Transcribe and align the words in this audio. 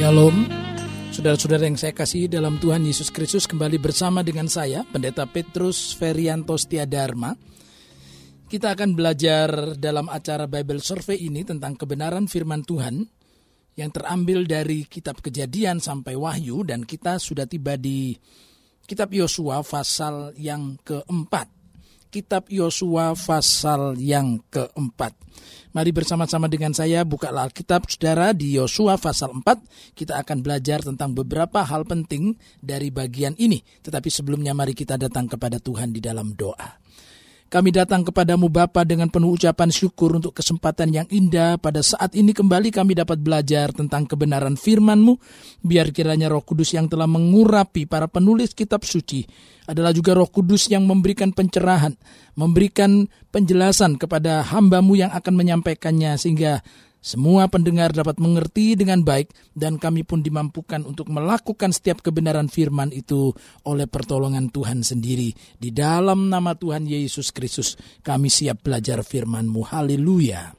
Shalom, 0.00 0.48
saudara-saudara 1.12 1.68
yang 1.68 1.76
saya 1.76 1.92
kasih 1.92 2.24
dalam 2.24 2.56
Tuhan 2.56 2.88
Yesus 2.88 3.12
Kristus 3.12 3.44
kembali 3.44 3.76
bersama 3.76 4.24
dengan 4.24 4.48
saya, 4.48 4.80
Pendeta 4.88 5.28
Petrus 5.28 5.92
Ferianto 5.92 6.56
Dharma. 6.88 7.36
Kita 8.48 8.72
akan 8.72 8.96
belajar 8.96 9.76
dalam 9.76 10.08
acara 10.08 10.48
Bible 10.48 10.80
Survey 10.80 11.28
ini 11.28 11.44
tentang 11.44 11.76
kebenaran 11.76 12.32
firman 12.32 12.64
Tuhan 12.64 13.04
yang 13.76 13.92
terambil 13.92 14.48
dari 14.48 14.88
kitab 14.88 15.20
kejadian 15.20 15.84
sampai 15.84 16.16
wahyu 16.16 16.64
dan 16.64 16.88
kita 16.88 17.20
sudah 17.20 17.44
tiba 17.44 17.76
di 17.76 18.16
kitab 18.88 19.12
Yosua 19.12 19.60
pasal 19.60 20.32
yang 20.40 20.80
keempat 20.80 21.59
kitab 22.10 22.50
Yosua 22.50 23.14
pasal 23.14 23.94
yang 23.96 24.42
keempat. 24.50 25.14
Mari 25.70 25.94
bersama-sama 25.94 26.50
dengan 26.50 26.74
saya 26.74 27.06
bukalah 27.06 27.46
Alkitab 27.46 27.86
Saudara 27.86 28.34
di 28.34 28.58
Yosua 28.58 28.98
pasal 28.98 29.30
4. 29.38 29.94
Kita 29.94 30.18
akan 30.18 30.42
belajar 30.42 30.82
tentang 30.82 31.14
beberapa 31.14 31.62
hal 31.62 31.86
penting 31.86 32.34
dari 32.58 32.90
bagian 32.90 33.38
ini. 33.38 33.62
Tetapi 33.62 34.10
sebelumnya 34.10 34.50
mari 34.50 34.74
kita 34.74 34.98
datang 34.98 35.30
kepada 35.30 35.62
Tuhan 35.62 35.94
di 35.94 36.02
dalam 36.02 36.34
doa. 36.34 36.82
Kami 37.50 37.74
datang 37.74 38.06
kepadamu 38.06 38.46
Bapa 38.46 38.86
dengan 38.86 39.10
penuh 39.10 39.34
ucapan 39.34 39.74
syukur 39.74 40.14
untuk 40.14 40.38
kesempatan 40.38 40.94
yang 40.94 41.06
indah 41.10 41.58
pada 41.58 41.82
saat 41.82 42.14
ini 42.14 42.30
kembali 42.30 42.70
kami 42.70 42.94
dapat 42.94 43.18
belajar 43.18 43.74
tentang 43.74 44.06
kebenaran 44.06 44.54
firman-Mu. 44.54 45.18
Biar 45.58 45.90
kiranya 45.90 46.30
roh 46.30 46.46
kudus 46.46 46.78
yang 46.78 46.86
telah 46.86 47.10
mengurapi 47.10 47.90
para 47.90 48.06
penulis 48.06 48.54
kitab 48.54 48.86
suci 48.86 49.26
adalah 49.66 49.90
juga 49.90 50.14
roh 50.14 50.30
kudus 50.30 50.70
yang 50.70 50.86
memberikan 50.86 51.34
pencerahan, 51.34 51.98
memberikan 52.38 53.10
penjelasan 53.34 53.98
kepada 53.98 54.46
hambamu 54.46 54.94
yang 54.94 55.10
akan 55.10 55.34
menyampaikannya 55.34 56.22
sehingga 56.22 56.62
semua 57.00 57.48
pendengar 57.48 57.96
dapat 57.96 58.20
mengerti 58.20 58.76
dengan 58.76 59.00
baik 59.00 59.32
dan 59.56 59.80
kami 59.80 60.04
pun 60.04 60.20
dimampukan 60.20 60.84
untuk 60.84 61.08
melakukan 61.08 61.72
setiap 61.72 62.04
kebenaran 62.04 62.52
firman 62.52 62.92
itu 62.92 63.32
oleh 63.64 63.88
pertolongan 63.88 64.52
Tuhan 64.52 64.84
sendiri. 64.84 65.32
Di 65.56 65.72
dalam 65.72 66.28
nama 66.28 66.52
Tuhan 66.52 66.84
Yesus 66.84 67.32
Kristus 67.32 67.80
kami 68.04 68.28
siap 68.28 68.60
belajar 68.60 69.00
firman-Mu. 69.00 69.64
Haleluya. 69.64 70.52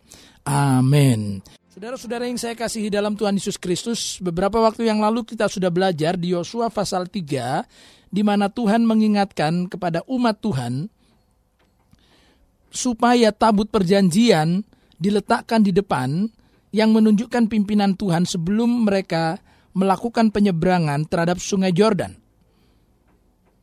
Amin. 0.50 1.46
Saudara-saudara 1.72 2.26
yang 2.26 2.42
saya 2.42 2.58
kasihi 2.58 2.90
dalam 2.90 3.14
Tuhan 3.14 3.38
Yesus 3.38 3.62
Kristus, 3.62 4.18
beberapa 4.18 4.58
waktu 4.60 4.90
yang 4.90 4.98
lalu 4.98 5.22
kita 5.24 5.46
sudah 5.46 5.70
belajar 5.70 6.18
di 6.18 6.34
Yosua 6.34 6.74
pasal 6.74 7.06
3 7.06 8.10
di 8.12 8.22
mana 8.26 8.50
Tuhan 8.50 8.82
mengingatkan 8.84 9.70
kepada 9.70 10.02
umat 10.10 10.42
Tuhan 10.42 10.90
supaya 12.74 13.30
tabut 13.30 13.70
perjanjian 13.70 14.66
diletakkan 15.02 15.66
di 15.66 15.74
depan 15.74 16.30
yang 16.70 16.94
menunjukkan 16.94 17.50
pimpinan 17.50 17.98
Tuhan 17.98 18.30
sebelum 18.30 18.86
mereka 18.86 19.42
melakukan 19.74 20.30
penyeberangan 20.30 21.10
terhadap 21.10 21.42
sungai 21.42 21.74
Jordan. 21.74 22.14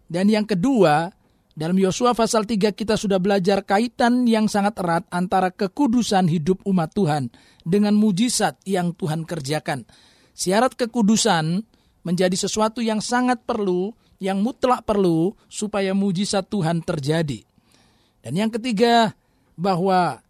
Dan 0.08 0.26
yang 0.26 0.48
kedua, 0.48 1.12
dalam 1.54 1.76
Yosua 1.78 2.16
pasal 2.16 2.48
3 2.48 2.74
kita 2.74 2.98
sudah 2.98 3.20
belajar 3.22 3.62
kaitan 3.62 4.26
yang 4.26 4.50
sangat 4.50 4.80
erat 4.82 5.04
antara 5.14 5.52
kekudusan 5.54 6.26
hidup 6.26 6.64
umat 6.66 6.90
Tuhan 6.96 7.30
dengan 7.62 7.94
mujizat 7.94 8.58
yang 8.66 8.96
Tuhan 8.96 9.22
kerjakan. 9.28 9.84
Syarat 10.32 10.74
kekudusan 10.74 11.62
menjadi 12.06 12.36
sesuatu 12.38 12.80
yang 12.80 13.04
sangat 13.04 13.44
perlu, 13.44 13.92
yang 14.16 14.40
mutlak 14.40 14.86
perlu 14.88 15.36
supaya 15.50 15.92
mujizat 15.92 16.48
Tuhan 16.48 16.80
terjadi. 16.80 17.44
Dan 18.24 18.32
yang 18.38 18.50
ketiga, 18.54 19.12
bahwa 19.58 20.22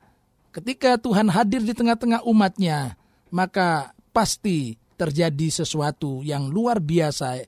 Ketika 0.58 0.98
Tuhan 0.98 1.30
hadir 1.30 1.62
di 1.62 1.70
tengah-tengah 1.70 2.26
umatnya, 2.26 2.98
maka 3.30 3.94
pasti 4.10 4.74
terjadi 4.98 5.54
sesuatu 5.54 6.26
yang 6.26 6.50
luar 6.50 6.82
biasa, 6.82 7.46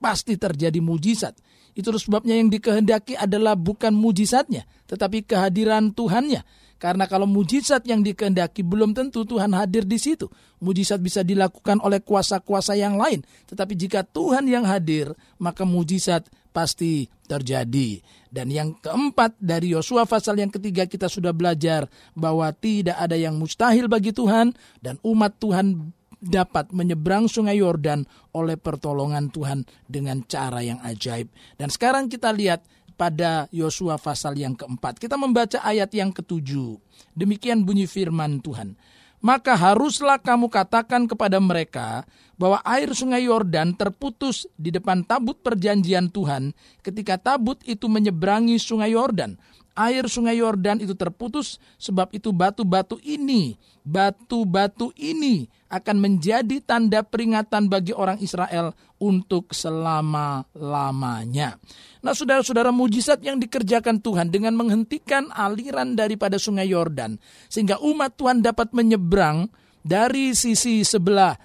pasti 0.00 0.40
terjadi 0.40 0.80
mujizat. 0.80 1.36
Itu 1.76 1.92
sebabnya 2.00 2.40
yang 2.40 2.48
dikehendaki 2.48 3.20
adalah 3.20 3.52
bukan 3.52 3.92
mujizatnya, 3.92 4.64
tetapi 4.88 5.28
kehadiran 5.28 5.92
Tuhannya. 5.92 6.40
Karena 6.80 7.04
kalau 7.04 7.28
mujizat 7.28 7.84
yang 7.84 8.00
dikehendaki 8.00 8.64
belum 8.64 8.96
tentu 8.96 9.28
Tuhan 9.28 9.52
hadir 9.52 9.84
di 9.84 10.00
situ. 10.00 10.32
Mujizat 10.64 11.04
bisa 11.04 11.20
dilakukan 11.20 11.84
oleh 11.84 12.00
kuasa-kuasa 12.00 12.80
yang 12.80 12.96
lain. 12.96 13.20
Tetapi 13.50 13.76
jika 13.76 14.08
Tuhan 14.08 14.48
yang 14.48 14.64
hadir, 14.64 15.12
maka 15.36 15.68
mujizat 15.68 16.24
pasti 16.58 17.06
terjadi. 17.30 18.02
Dan 18.26 18.50
yang 18.50 18.74
keempat 18.82 19.38
dari 19.38 19.70
Yosua 19.78 20.10
pasal 20.10 20.42
yang 20.42 20.50
ketiga 20.50 20.90
kita 20.90 21.06
sudah 21.06 21.30
belajar 21.30 21.86
bahwa 22.18 22.50
tidak 22.50 22.98
ada 22.98 23.14
yang 23.14 23.38
mustahil 23.38 23.86
bagi 23.86 24.10
Tuhan 24.10 24.58
dan 24.82 24.98
umat 25.06 25.38
Tuhan 25.38 25.94
dapat 26.18 26.74
menyeberang 26.74 27.30
sungai 27.30 27.62
Yordan 27.62 28.02
oleh 28.34 28.58
pertolongan 28.58 29.30
Tuhan 29.30 29.62
dengan 29.86 30.26
cara 30.26 30.66
yang 30.66 30.82
ajaib. 30.82 31.30
Dan 31.54 31.70
sekarang 31.70 32.10
kita 32.10 32.34
lihat 32.34 32.66
pada 32.98 33.46
Yosua 33.54 34.02
pasal 34.02 34.34
yang 34.34 34.58
keempat. 34.58 34.98
Kita 34.98 35.14
membaca 35.14 35.62
ayat 35.62 35.94
yang 35.94 36.10
ketujuh. 36.10 36.74
Demikian 37.14 37.62
bunyi 37.62 37.86
firman 37.86 38.42
Tuhan 38.42 38.74
maka 39.18 39.58
haruslah 39.58 40.18
kamu 40.22 40.46
katakan 40.46 41.10
kepada 41.10 41.42
mereka 41.42 42.06
bahwa 42.38 42.62
air 42.62 42.94
sungai 42.94 43.26
Yordan 43.26 43.74
terputus 43.74 44.46
di 44.54 44.70
depan 44.70 45.02
tabut 45.02 45.42
perjanjian 45.42 46.06
Tuhan 46.08 46.54
ketika 46.86 47.18
tabut 47.18 47.58
itu 47.66 47.90
menyeberangi 47.90 48.56
sungai 48.62 48.94
Yordan. 48.94 49.36
Air 49.78 50.10
sungai 50.10 50.42
Yordan 50.42 50.82
itu 50.82 50.98
terputus 50.98 51.62
sebab 51.78 52.10
itu 52.10 52.34
batu-batu 52.34 52.98
ini, 53.06 53.54
batu-batu 53.86 54.90
ini 54.98 55.46
akan 55.70 56.02
menjadi 56.02 56.58
tanda 56.66 57.06
peringatan 57.06 57.70
bagi 57.70 57.94
orang 57.94 58.18
Israel 58.18 58.74
untuk 58.98 59.54
selama-lamanya. 59.54 61.62
Nah, 62.02 62.10
saudara-saudara, 62.10 62.74
mujizat 62.74 63.22
yang 63.22 63.38
dikerjakan 63.38 64.02
Tuhan 64.02 64.34
dengan 64.34 64.58
menghentikan 64.58 65.30
aliran 65.30 65.94
daripada 65.94 66.42
Sungai 66.42 66.74
Yordan, 66.74 67.14
sehingga 67.46 67.78
umat 67.78 68.18
Tuhan 68.18 68.42
dapat 68.42 68.74
menyeberang 68.74 69.46
dari 69.86 70.34
sisi 70.34 70.82
sebelah 70.82 71.38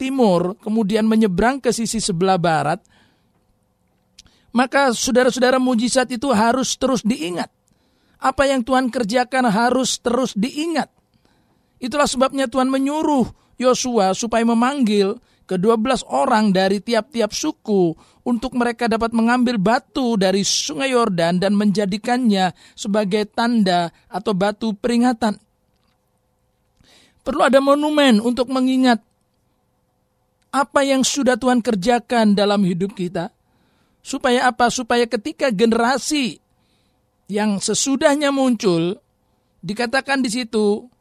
timur, 0.00 0.56
kemudian 0.64 1.04
menyeberang 1.04 1.60
ke 1.60 1.76
sisi 1.76 2.00
sebelah 2.00 2.40
barat, 2.40 2.80
maka 4.54 4.94
saudara-saudara 4.94 5.58
mujizat 5.58 6.06
itu 6.14 6.30
harus 6.30 6.78
terus 6.78 7.02
diingat. 7.02 7.50
Apa 8.22 8.46
yang 8.46 8.62
Tuhan 8.62 8.88
kerjakan 8.88 9.50
harus 9.50 9.98
terus 9.98 10.32
diingat. 10.32 10.88
Itulah 11.82 12.06
sebabnya 12.06 12.46
Tuhan 12.46 12.70
menyuruh 12.70 13.28
Yosua 13.58 14.14
supaya 14.14 14.46
memanggil 14.46 15.18
ke-12 15.44 16.08
orang 16.08 16.54
dari 16.54 16.80
tiap-tiap 16.80 17.34
suku 17.34 17.92
untuk 18.24 18.56
mereka 18.56 18.88
dapat 18.88 19.12
mengambil 19.12 19.60
batu 19.60 20.16
dari 20.16 20.40
sungai 20.40 20.96
Yordan 20.96 21.36
dan 21.42 21.52
menjadikannya 21.52 22.56
sebagai 22.72 23.28
tanda 23.28 23.92
atau 24.08 24.32
batu 24.32 24.72
peringatan. 24.72 25.36
Perlu 27.26 27.42
ada 27.44 27.60
monumen 27.60 28.22
untuk 28.22 28.48
mengingat 28.48 29.02
apa 30.54 30.80
yang 30.86 31.02
sudah 31.02 31.34
Tuhan 31.34 31.58
kerjakan 31.58 32.38
dalam 32.38 32.62
hidup 32.62 32.94
kita. 32.94 33.33
Supaya 34.04 34.52
apa? 34.52 34.68
Supaya 34.68 35.08
ketika 35.08 35.48
generasi 35.48 36.36
yang 37.32 37.56
sesudahnya 37.56 38.28
muncul, 38.28 39.00
dikatakan 39.64 40.20
di 40.20 40.28
situ, 40.28 40.92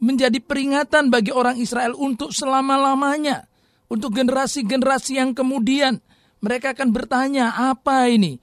menjadi 0.00 0.40
peringatan 0.40 1.12
bagi 1.12 1.28
orang 1.28 1.60
Israel 1.60 1.92
untuk 1.92 2.32
selama-lamanya. 2.32 3.44
Untuk 3.88 4.16
generasi-generasi 4.16 5.20
yang 5.20 5.30
kemudian 5.36 6.00
mereka 6.40 6.72
akan 6.72 6.88
bertanya, 6.92 7.52
apa 7.56 8.08
ini? 8.08 8.40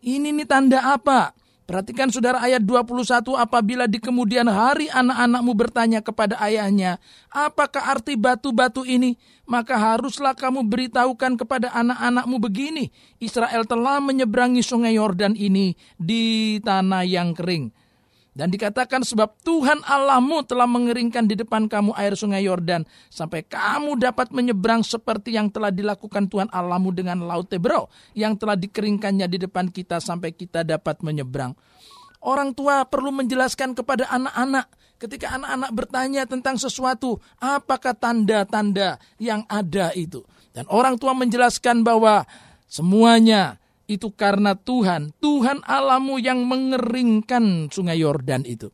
Ini 0.00 0.32
nih 0.32 0.48
tanda 0.48 0.92
apa? 0.92 1.36
Perhatikan 1.68 2.08
saudara 2.08 2.40
ayat 2.40 2.64
21 2.64 3.36
apabila 3.36 3.84
di 3.84 4.00
kemudian 4.00 4.48
hari 4.48 4.88
anak-anakmu 4.88 5.52
bertanya 5.52 6.00
kepada 6.00 6.40
ayahnya, 6.40 6.96
apakah 7.28 7.92
arti 7.92 8.16
batu-batu 8.16 8.88
ini? 8.88 9.20
Maka 9.44 9.76
haruslah 9.76 10.32
kamu 10.32 10.64
beritahukan 10.64 11.36
kepada 11.36 11.68
anak-anakmu 11.76 12.40
begini, 12.40 12.88
Israel 13.20 13.68
telah 13.68 14.00
menyeberangi 14.00 14.64
sungai 14.64 14.96
Yordan 14.96 15.36
ini 15.36 15.76
di 16.00 16.56
tanah 16.64 17.04
yang 17.04 17.36
kering. 17.36 17.68
Dan 18.38 18.54
dikatakan 18.54 19.02
sebab 19.02 19.34
Tuhan 19.42 19.82
Allahmu 19.82 20.46
telah 20.46 20.70
mengeringkan 20.70 21.26
di 21.26 21.34
depan 21.34 21.66
kamu 21.66 21.90
air 21.98 22.14
sungai 22.14 22.46
Yordan 22.46 22.86
sampai 23.10 23.42
kamu 23.42 23.98
dapat 23.98 24.30
menyeberang 24.30 24.86
seperti 24.86 25.34
yang 25.34 25.50
telah 25.50 25.74
dilakukan 25.74 26.30
Tuhan 26.30 26.46
Allahmu 26.54 26.94
dengan 26.94 27.26
laut 27.26 27.50
Tebro 27.50 27.90
yang 28.14 28.38
telah 28.38 28.54
dikeringkannya 28.54 29.26
di 29.26 29.42
depan 29.42 29.74
kita 29.74 29.98
sampai 29.98 30.38
kita 30.38 30.62
dapat 30.62 31.02
menyeberang. 31.02 31.58
Orang 32.22 32.54
tua 32.54 32.86
perlu 32.86 33.10
menjelaskan 33.10 33.74
kepada 33.74 34.06
anak-anak 34.06 34.70
ketika 35.02 35.34
anak-anak 35.34 35.70
bertanya 35.74 36.22
tentang 36.22 36.62
sesuatu, 36.62 37.18
apakah 37.42 37.98
tanda-tanda 37.98 39.02
yang 39.18 39.42
ada 39.50 39.90
itu. 39.98 40.22
Dan 40.54 40.62
orang 40.70 40.94
tua 40.94 41.10
menjelaskan 41.10 41.82
bahwa 41.82 42.22
semuanya 42.70 43.58
itu 43.88 44.12
karena 44.12 44.52
Tuhan, 44.54 45.16
Tuhan 45.18 45.64
Alamu 45.64 46.20
yang 46.20 46.44
mengeringkan 46.44 47.72
sungai 47.72 47.98
Yordan 48.04 48.44
itu. 48.44 48.68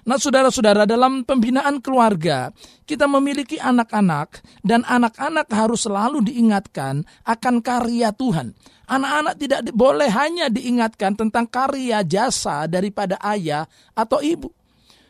Nah, 0.00 0.16
saudara-saudara, 0.16 0.88
dalam 0.88 1.28
pembinaan 1.28 1.84
keluarga, 1.84 2.48
kita 2.88 3.04
memiliki 3.04 3.60
anak-anak, 3.60 4.40
dan 4.64 4.80
anak-anak 4.88 5.44
harus 5.52 5.84
selalu 5.84 6.24
diingatkan 6.24 7.04
akan 7.28 7.60
karya 7.60 8.08
Tuhan. 8.16 8.56
Anak-anak 8.88 9.34
tidak 9.36 9.60
boleh 9.76 10.08
hanya 10.08 10.48
diingatkan 10.48 11.14
tentang 11.20 11.44
karya 11.44 12.00
jasa 12.00 12.64
daripada 12.64 13.20
ayah 13.28 13.68
atau 13.92 14.24
ibu. 14.24 14.48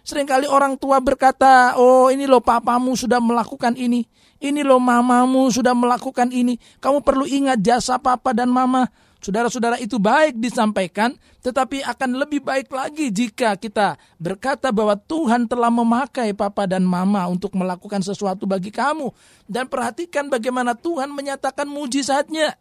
Seringkali 0.03 0.51
orang 0.51 0.75
tua 0.75 0.99
berkata, 0.99 1.79
oh 1.79 2.11
ini 2.11 2.27
loh 2.27 2.43
papamu 2.43 2.99
sudah 2.99 3.23
melakukan 3.23 3.79
ini. 3.79 4.03
Ini 4.41 4.65
loh 4.65 4.81
mamamu 4.81 5.53
sudah 5.53 5.77
melakukan 5.77 6.33
ini. 6.33 6.57
Kamu 6.81 7.05
perlu 7.05 7.29
ingat 7.29 7.61
jasa 7.61 8.01
papa 8.01 8.33
dan 8.33 8.49
mama. 8.49 8.89
Saudara-saudara 9.21 9.77
itu 9.77 10.01
baik 10.01 10.41
disampaikan, 10.41 11.13
tetapi 11.45 11.85
akan 11.85 12.25
lebih 12.25 12.41
baik 12.41 12.73
lagi 12.73 13.13
jika 13.13 13.53
kita 13.53 14.01
berkata 14.17 14.73
bahwa 14.73 14.97
Tuhan 14.97 15.45
telah 15.45 15.69
memakai 15.69 16.33
papa 16.33 16.65
dan 16.65 16.89
mama 16.89 17.29
untuk 17.29 17.53
melakukan 17.53 18.01
sesuatu 18.01 18.49
bagi 18.49 18.73
kamu. 18.73 19.13
Dan 19.45 19.69
perhatikan 19.69 20.33
bagaimana 20.33 20.73
Tuhan 20.73 21.13
menyatakan 21.13 21.69
mujizatnya. 21.69 22.57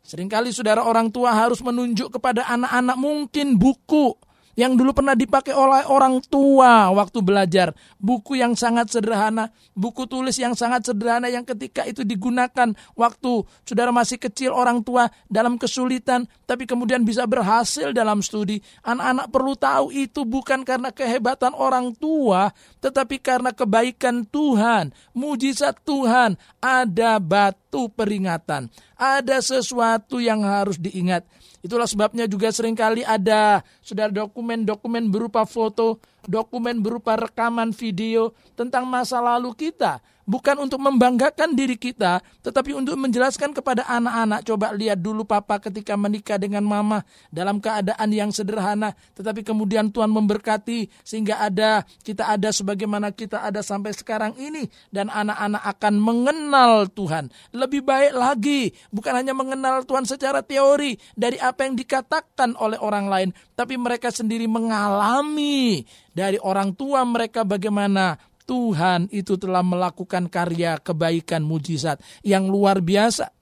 Seringkali 0.00 0.48
saudara 0.48 0.80
orang 0.80 1.12
tua 1.12 1.30
harus 1.36 1.60
menunjuk 1.60 2.16
kepada 2.16 2.48
anak-anak 2.48 2.96
mungkin 2.96 3.60
buku, 3.60 4.16
yang 4.52 4.76
dulu 4.76 4.92
pernah 4.92 5.16
dipakai 5.16 5.56
oleh 5.56 5.88
orang 5.88 6.20
tua 6.28 6.92
waktu 6.92 7.24
belajar. 7.24 7.72
Buku 7.96 8.36
yang 8.36 8.52
sangat 8.52 8.92
sederhana, 8.92 9.48
buku 9.72 10.04
tulis 10.04 10.36
yang 10.36 10.52
sangat 10.52 10.84
sederhana 10.84 11.32
yang 11.32 11.44
ketika 11.46 11.88
itu 11.88 12.04
digunakan 12.04 12.72
waktu 12.92 13.32
saudara 13.64 13.88
masih 13.94 14.20
kecil 14.20 14.52
orang 14.52 14.84
tua 14.84 15.08
dalam 15.28 15.56
kesulitan, 15.56 16.28
tapi 16.44 16.68
kemudian 16.68 17.00
bisa 17.04 17.24
berhasil 17.24 17.90
dalam 17.96 18.20
studi. 18.20 18.60
Anak-anak 18.84 19.26
perlu 19.32 19.54
tahu 19.56 19.86
itu 19.94 20.28
bukan 20.28 20.64
karena 20.68 20.92
kehebatan 20.92 21.56
orang 21.56 21.96
tua, 21.96 22.52
tetapi 22.84 23.16
karena 23.20 23.56
kebaikan 23.56 24.28
Tuhan, 24.28 24.92
mujizat 25.16 25.80
Tuhan. 25.84 26.36
Ada 26.62 27.18
batu 27.18 27.88
peringatan, 27.90 28.68
ada 28.94 29.36
sesuatu 29.40 30.20
yang 30.20 30.44
harus 30.44 30.76
diingat. 30.76 31.24
Itulah 31.62 31.86
sebabnya 31.86 32.26
juga 32.26 32.50
sering 32.50 32.74
kali 32.74 33.06
ada 33.06 33.62
sudah 33.86 34.10
dokumen-dokumen 34.42 35.14
berupa 35.14 35.46
foto, 35.46 36.02
dokumen 36.26 36.82
berupa 36.82 37.18
rekaman 37.18 37.74
video 37.74 38.34
tentang 38.54 38.86
masa 38.86 39.18
lalu 39.18 39.54
kita 39.54 40.02
bukan 40.24 40.62
untuk 40.62 40.78
membanggakan 40.78 41.54
diri 41.54 41.74
kita, 41.74 42.22
tetapi 42.42 42.74
untuk 42.74 42.94
menjelaskan 42.98 43.54
kepada 43.54 43.86
anak-anak. 43.86 44.46
Coba 44.46 44.74
lihat 44.74 45.02
dulu 45.02 45.26
papa 45.26 45.58
ketika 45.58 45.98
menikah 45.98 46.38
dengan 46.38 46.62
mama 46.62 47.02
dalam 47.28 47.58
keadaan 47.58 48.08
yang 48.10 48.30
sederhana, 48.30 48.94
tetapi 49.18 49.42
kemudian 49.42 49.90
Tuhan 49.90 50.10
memberkati 50.10 50.90
sehingga 51.02 51.42
ada 51.42 51.82
kita 52.06 52.26
ada 52.26 52.48
sebagaimana 52.54 53.10
kita 53.10 53.42
ada 53.42 53.60
sampai 53.60 53.92
sekarang 53.94 54.34
ini 54.38 54.66
dan 54.94 55.10
anak-anak 55.10 55.62
akan 55.78 55.94
mengenal 55.98 56.86
Tuhan. 56.90 57.30
Lebih 57.54 57.82
baik 57.82 58.12
lagi, 58.14 58.72
bukan 58.94 59.12
hanya 59.18 59.34
mengenal 59.34 59.82
Tuhan 59.84 60.06
secara 60.06 60.42
teori 60.42 60.96
dari 61.18 61.38
apa 61.42 61.66
yang 61.66 61.74
dikatakan 61.74 62.54
oleh 62.58 62.78
orang 62.78 63.06
lain, 63.10 63.28
tapi 63.58 63.74
mereka 63.76 64.10
sendiri 64.14 64.46
mengalami 64.46 65.84
dari 66.12 66.36
orang 66.40 66.76
tua 66.76 67.04
mereka 67.04 67.44
bagaimana 67.44 68.16
Tuhan 68.44 69.08
itu 69.12 69.38
telah 69.38 69.64
melakukan 69.64 70.28
karya 70.28 70.76
kebaikan 70.80 71.44
mujizat 71.44 72.00
yang 72.26 72.48
luar 72.48 72.84
biasa. 72.84 73.32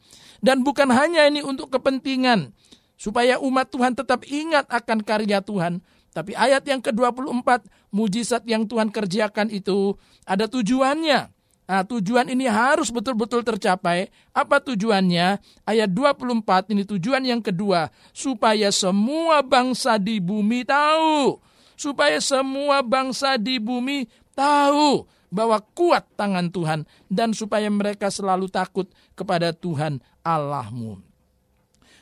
Dan 0.40 0.64
bukan 0.64 0.88
hanya 0.88 1.28
ini 1.28 1.44
untuk 1.44 1.68
kepentingan 1.68 2.54
supaya 3.00 3.40
umat 3.40 3.68
Tuhan 3.72 3.96
tetap 3.96 4.24
ingat 4.28 4.68
akan 4.68 5.00
karya 5.04 5.40
Tuhan, 5.40 5.80
tapi 6.10 6.34
ayat 6.34 6.66
yang 6.66 6.82
ke-24, 6.82 7.64
mujizat 7.94 8.42
yang 8.44 8.66
Tuhan 8.66 8.92
kerjakan 8.92 9.48
itu 9.48 9.94
ada 10.26 10.50
tujuannya. 10.50 11.32
Nah, 11.70 11.86
tujuan 11.86 12.26
ini 12.26 12.50
harus 12.50 12.90
betul-betul 12.90 13.46
tercapai. 13.46 14.10
Apa 14.34 14.58
tujuannya? 14.58 15.38
Ayat 15.62 15.90
24 15.94 16.74
ini 16.74 16.82
tujuan 16.82 17.22
yang 17.22 17.38
kedua, 17.38 17.94
supaya 18.10 18.74
semua 18.74 19.38
bangsa 19.46 19.94
di 19.94 20.18
bumi 20.18 20.66
tahu. 20.66 21.38
Supaya 21.80 22.20
semua 22.20 22.84
bangsa 22.84 23.40
di 23.40 23.56
bumi 23.56 24.04
tahu 24.36 25.08
bahwa 25.32 25.64
kuat 25.72 26.04
tangan 26.12 26.52
Tuhan 26.52 26.84
dan 27.08 27.32
supaya 27.32 27.72
mereka 27.72 28.12
selalu 28.12 28.52
takut 28.52 28.84
kepada 29.16 29.56
Tuhan 29.56 30.04
Allahmu. 30.20 31.00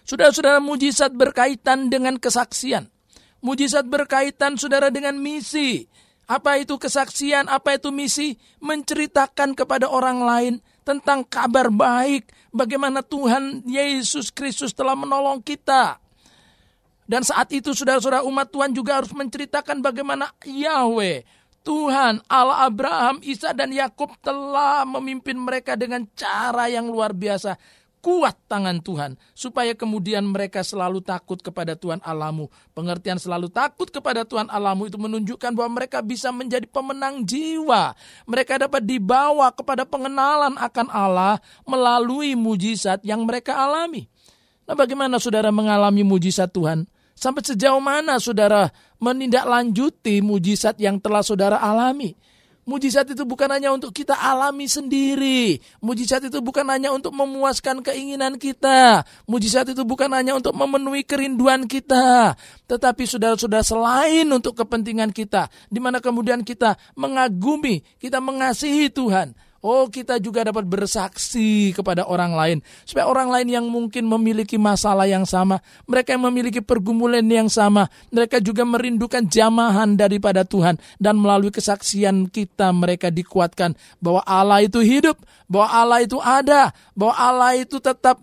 Saudara-saudara 0.02 0.58
mujizat 0.58 1.14
berkaitan 1.14 1.92
dengan 1.92 2.18
kesaksian. 2.18 2.90
Mujizat 3.38 3.86
berkaitan 3.86 4.58
saudara 4.58 4.90
dengan 4.90 5.14
misi. 5.20 5.86
Apa 6.26 6.58
itu 6.58 6.74
kesaksian, 6.80 7.46
apa 7.46 7.78
itu 7.78 7.94
misi? 7.94 8.34
Menceritakan 8.58 9.54
kepada 9.54 9.86
orang 9.86 10.24
lain 10.24 10.54
tentang 10.82 11.22
kabar 11.22 11.70
baik. 11.70 12.26
Bagaimana 12.50 13.04
Tuhan 13.04 13.62
Yesus 13.68 14.34
Kristus 14.34 14.72
telah 14.72 14.96
menolong 14.96 15.44
kita. 15.44 16.00
Dan 17.08 17.24
saat 17.24 17.48
itu 17.56 17.72
saudara-saudara 17.72 18.20
umat 18.28 18.52
Tuhan 18.52 18.76
juga 18.76 19.00
harus 19.00 19.10
menceritakan 19.16 19.80
bagaimana 19.80 20.28
Yahweh 20.44 21.24
Tuhan 21.68 22.24
Allah 22.32 22.64
Abraham, 22.64 23.20
Isa 23.20 23.52
dan 23.52 23.68
Yakub 23.68 24.16
telah 24.24 24.88
memimpin 24.88 25.36
mereka 25.36 25.76
dengan 25.76 26.08
cara 26.16 26.64
yang 26.72 26.88
luar 26.88 27.12
biasa. 27.12 27.60
Kuat 27.98 28.38
tangan 28.46 28.78
Tuhan 28.78 29.18
supaya 29.34 29.74
kemudian 29.74 30.22
mereka 30.22 30.62
selalu 30.62 31.02
takut 31.02 31.36
kepada 31.42 31.74
Tuhan 31.74 31.98
Allahmu. 32.00 32.46
Pengertian 32.70 33.18
selalu 33.18 33.50
takut 33.50 33.90
kepada 33.90 34.22
Tuhan 34.22 34.48
Allahmu 34.48 34.86
itu 34.86 34.96
menunjukkan 34.96 35.50
bahwa 35.52 35.82
mereka 35.82 35.98
bisa 35.98 36.30
menjadi 36.30 36.64
pemenang 36.70 37.26
jiwa. 37.26 37.98
Mereka 38.24 38.64
dapat 38.64 38.86
dibawa 38.86 39.50
kepada 39.50 39.82
pengenalan 39.82 40.56
akan 40.56 40.88
Allah 40.88 41.42
melalui 41.66 42.38
mujizat 42.38 43.02
yang 43.02 43.26
mereka 43.26 43.58
alami. 43.58 44.06
Nah, 44.64 44.78
bagaimana 44.78 45.18
saudara 45.18 45.50
mengalami 45.50 46.06
mujizat 46.06 46.48
Tuhan? 46.54 46.86
Sampai 47.18 47.42
sejauh 47.42 47.82
mana 47.82 48.22
saudara 48.22 48.70
menindaklanjuti 49.02 50.22
mujizat 50.22 50.78
yang 50.78 51.02
telah 51.02 51.26
saudara 51.26 51.58
alami? 51.58 52.14
Mujizat 52.68 53.08
itu 53.08 53.24
bukan 53.24 53.48
hanya 53.48 53.72
untuk 53.72 53.96
kita 53.96 54.12
alami 54.12 54.68
sendiri. 54.68 55.56
Mujizat 55.80 56.28
itu 56.28 56.38
bukan 56.44 56.68
hanya 56.68 56.92
untuk 56.92 57.16
memuaskan 57.16 57.80
keinginan 57.80 58.36
kita. 58.36 59.08
Mujizat 59.24 59.72
itu 59.72 59.82
bukan 59.88 60.12
hanya 60.12 60.36
untuk 60.36 60.52
memenuhi 60.52 61.00
kerinduan 61.00 61.64
kita. 61.64 62.36
Tetapi 62.68 63.08
saudara-saudara 63.08 63.64
selain 63.64 64.28
untuk 64.28 64.52
kepentingan 64.52 65.10
kita. 65.16 65.48
di 65.72 65.80
mana 65.80 65.98
kemudian 65.98 66.44
kita 66.44 66.76
mengagumi, 66.92 67.80
kita 67.96 68.20
mengasihi 68.20 68.92
Tuhan. 68.92 69.32
Oh, 69.58 69.90
kita 69.90 70.22
juga 70.22 70.46
dapat 70.46 70.62
bersaksi 70.70 71.74
kepada 71.74 72.06
orang 72.06 72.30
lain, 72.30 72.58
supaya 72.86 73.10
orang 73.10 73.26
lain 73.26 73.48
yang 73.50 73.66
mungkin 73.66 74.06
memiliki 74.06 74.54
masalah 74.54 75.10
yang 75.10 75.26
sama, 75.26 75.58
mereka 75.82 76.14
yang 76.14 76.22
memiliki 76.30 76.62
pergumulan 76.62 77.26
yang 77.26 77.50
sama, 77.50 77.90
mereka 78.14 78.38
juga 78.38 78.62
merindukan 78.62 79.26
jamahan 79.26 79.98
daripada 79.98 80.46
Tuhan, 80.46 80.78
dan 81.02 81.18
melalui 81.18 81.50
kesaksian 81.50 82.30
kita, 82.30 82.70
mereka 82.70 83.10
dikuatkan 83.10 83.74
bahwa 83.98 84.22
Allah 84.22 84.62
itu 84.62 84.78
hidup, 84.78 85.18
bahwa 85.50 85.68
Allah 85.74 85.98
itu 86.06 86.22
ada, 86.22 86.70
bahwa 86.94 87.14
Allah 87.18 87.58
itu 87.58 87.82
tetap 87.82 88.22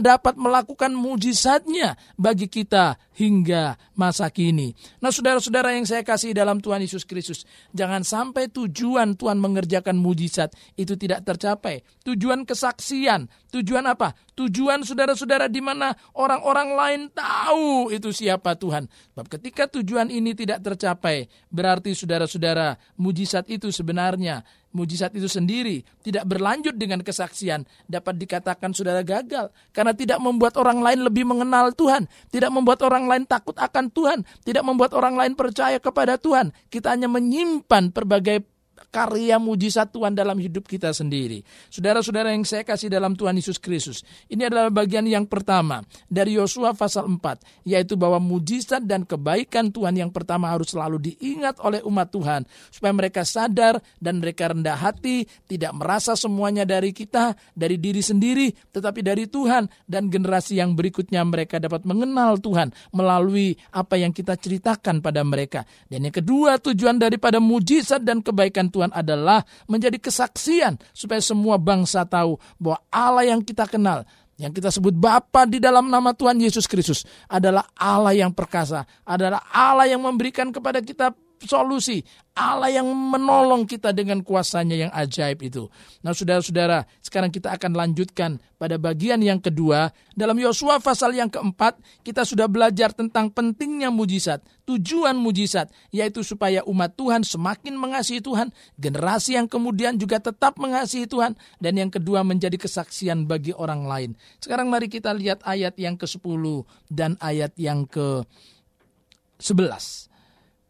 dapat 0.00 0.34
melakukan 0.36 0.92
mujizatnya 0.94 1.96
bagi 2.16 2.48
kita 2.48 2.96
hingga 3.16 3.76
masa 3.92 4.32
kini. 4.32 4.72
Nah, 5.04 5.12
saudara-saudara 5.12 5.76
yang 5.76 5.84
saya 5.84 6.00
kasih 6.00 6.32
dalam 6.32 6.58
Tuhan 6.58 6.80
Yesus 6.80 7.04
Kristus, 7.04 7.44
jangan 7.76 8.02
sampai 8.02 8.48
tujuan 8.48 9.14
Tuhan 9.14 9.36
mengerjakan 9.36 10.00
mujizat 10.00 10.52
itu 10.74 10.96
tidak 10.96 11.22
tercapai. 11.28 11.84
Tujuan 12.02 12.48
kesaksian, 12.48 13.28
tujuan 13.52 13.84
apa? 13.84 14.16
Tujuan 14.32 14.80
saudara-saudara 14.80 15.46
di 15.52 15.60
mana 15.60 15.92
orang-orang 16.16 16.68
lain 16.72 17.02
tahu 17.12 17.92
itu 17.92 18.10
siapa 18.10 18.56
Tuhan. 18.56 18.88
Sebab 18.88 19.26
ketika 19.28 19.68
tujuan 19.68 20.08
ini 20.08 20.32
tidak 20.32 20.64
tercapai, 20.64 21.28
berarti 21.52 21.92
saudara-saudara 21.92 22.80
mujizat 22.96 23.44
itu 23.52 23.68
sebenarnya 23.68 24.40
mujizat 24.72 25.12
itu 25.14 25.28
sendiri 25.28 25.84
tidak 26.00 26.24
berlanjut 26.26 26.74
dengan 26.74 27.04
kesaksian 27.04 27.64
dapat 27.86 28.18
dikatakan 28.18 28.72
saudara 28.72 29.04
gagal 29.04 29.52
karena 29.70 29.92
tidak 29.92 30.18
membuat 30.18 30.56
orang 30.58 30.80
lain 30.80 31.04
lebih 31.06 31.24
mengenal 31.28 31.70
Tuhan, 31.72 32.08
tidak 32.32 32.50
membuat 32.50 32.80
orang 32.84 33.08
lain 33.08 33.24
takut 33.24 33.54
akan 33.56 33.88
Tuhan, 33.92 34.24
tidak 34.42 34.64
membuat 34.64 34.92
orang 34.96 35.14
lain 35.14 35.32
percaya 35.36 35.78
kepada 35.78 36.16
Tuhan. 36.18 36.50
Kita 36.72 36.92
hanya 36.92 37.06
menyimpan 37.06 37.92
berbagai 37.92 38.44
karya 38.92 39.40
mujizat 39.40 39.88
Tuhan 39.88 40.12
dalam 40.12 40.36
hidup 40.36 40.68
kita 40.68 40.92
sendiri. 40.92 41.40
Saudara-saudara 41.72 42.28
yang 42.36 42.44
saya 42.44 42.60
kasih 42.60 42.92
dalam 42.92 43.16
Tuhan 43.16 43.32
Yesus 43.40 43.56
Kristus. 43.56 44.04
Ini 44.28 44.52
adalah 44.52 44.68
bagian 44.68 45.08
yang 45.08 45.24
pertama 45.24 45.80
dari 46.12 46.36
Yosua 46.36 46.76
pasal 46.76 47.08
4. 47.08 47.64
Yaitu 47.64 47.96
bahwa 47.96 48.20
mujizat 48.20 48.84
dan 48.84 49.08
kebaikan 49.08 49.72
Tuhan 49.72 49.96
yang 49.96 50.12
pertama 50.12 50.52
harus 50.52 50.76
selalu 50.76 51.00
diingat 51.16 51.56
oleh 51.64 51.80
umat 51.88 52.12
Tuhan. 52.12 52.44
Supaya 52.68 52.92
mereka 52.92 53.24
sadar 53.24 53.80
dan 53.96 54.20
mereka 54.20 54.52
rendah 54.52 54.76
hati. 54.76 55.24
Tidak 55.48 55.72
merasa 55.72 56.12
semuanya 56.12 56.68
dari 56.68 56.92
kita, 56.92 57.32
dari 57.56 57.80
diri 57.80 58.04
sendiri. 58.04 58.52
Tetapi 58.52 59.00
dari 59.00 59.24
Tuhan. 59.24 59.88
Dan 59.88 60.12
generasi 60.12 60.60
yang 60.60 60.76
berikutnya 60.76 61.24
mereka 61.24 61.56
dapat 61.56 61.88
mengenal 61.88 62.36
Tuhan 62.44 62.76
melalui 62.92 63.56
apa 63.72 63.96
yang 63.96 64.12
kita 64.12 64.36
ceritakan 64.36 65.00
pada 65.00 65.24
mereka. 65.24 65.64
Dan 65.88 66.04
yang 66.04 66.12
kedua 66.12 66.60
tujuan 66.60 67.00
daripada 67.00 67.40
mujizat 67.40 68.04
dan 68.04 68.20
kebaikan 68.20 68.68
Tuhan 68.68 68.81
adalah 68.90 69.46
menjadi 69.70 70.00
kesaksian 70.02 70.80
supaya 70.90 71.22
semua 71.22 71.60
bangsa 71.60 72.02
tahu 72.02 72.34
bahwa 72.58 72.82
Allah 72.90 73.30
yang 73.30 73.44
kita 73.44 73.70
kenal 73.70 74.02
yang 74.40 74.50
kita 74.50 74.74
sebut 74.74 74.96
Bapa 74.96 75.46
di 75.46 75.62
dalam 75.62 75.86
nama 75.86 76.10
Tuhan 76.10 76.34
Yesus 76.40 76.66
Kristus 76.66 77.06
adalah 77.30 77.68
Allah 77.78 78.16
yang 78.16 78.34
perkasa, 78.34 78.82
adalah 79.06 79.44
Allah 79.54 79.86
yang 79.86 80.02
memberikan 80.02 80.50
kepada 80.50 80.82
kita 80.82 81.14
solusi. 81.44 82.02
Allah 82.32 82.72
yang 82.72 82.88
menolong 82.88 83.68
kita 83.68 83.92
dengan 83.92 84.24
kuasanya 84.24 84.88
yang 84.88 84.92
ajaib 84.96 85.44
itu. 85.44 85.68
Nah 86.00 86.16
saudara-saudara, 86.16 86.88
sekarang 87.04 87.28
kita 87.28 87.52
akan 87.52 87.76
lanjutkan 87.76 88.40
pada 88.56 88.80
bagian 88.80 89.20
yang 89.20 89.36
kedua. 89.36 89.92
Dalam 90.16 90.40
Yosua 90.40 90.80
pasal 90.80 91.12
yang 91.12 91.28
keempat, 91.28 91.76
kita 92.00 92.24
sudah 92.24 92.48
belajar 92.48 92.96
tentang 92.96 93.28
pentingnya 93.28 93.92
mujizat. 93.92 94.40
Tujuan 94.64 95.12
mujizat, 95.12 95.68
yaitu 95.92 96.24
supaya 96.24 96.64
umat 96.64 96.96
Tuhan 96.96 97.20
semakin 97.20 97.76
mengasihi 97.76 98.24
Tuhan. 98.24 98.48
Generasi 98.80 99.36
yang 99.36 99.44
kemudian 99.44 100.00
juga 100.00 100.16
tetap 100.16 100.56
mengasihi 100.56 101.04
Tuhan. 101.04 101.36
Dan 101.60 101.76
yang 101.76 101.92
kedua 101.92 102.24
menjadi 102.24 102.56
kesaksian 102.56 103.28
bagi 103.28 103.52
orang 103.52 103.84
lain. 103.84 104.16
Sekarang 104.40 104.72
mari 104.72 104.88
kita 104.88 105.12
lihat 105.12 105.44
ayat 105.44 105.76
yang 105.76 106.00
ke-10 106.00 106.64
dan 106.88 107.20
ayat 107.20 107.52
yang 107.60 107.84
ke-11. 107.84 109.44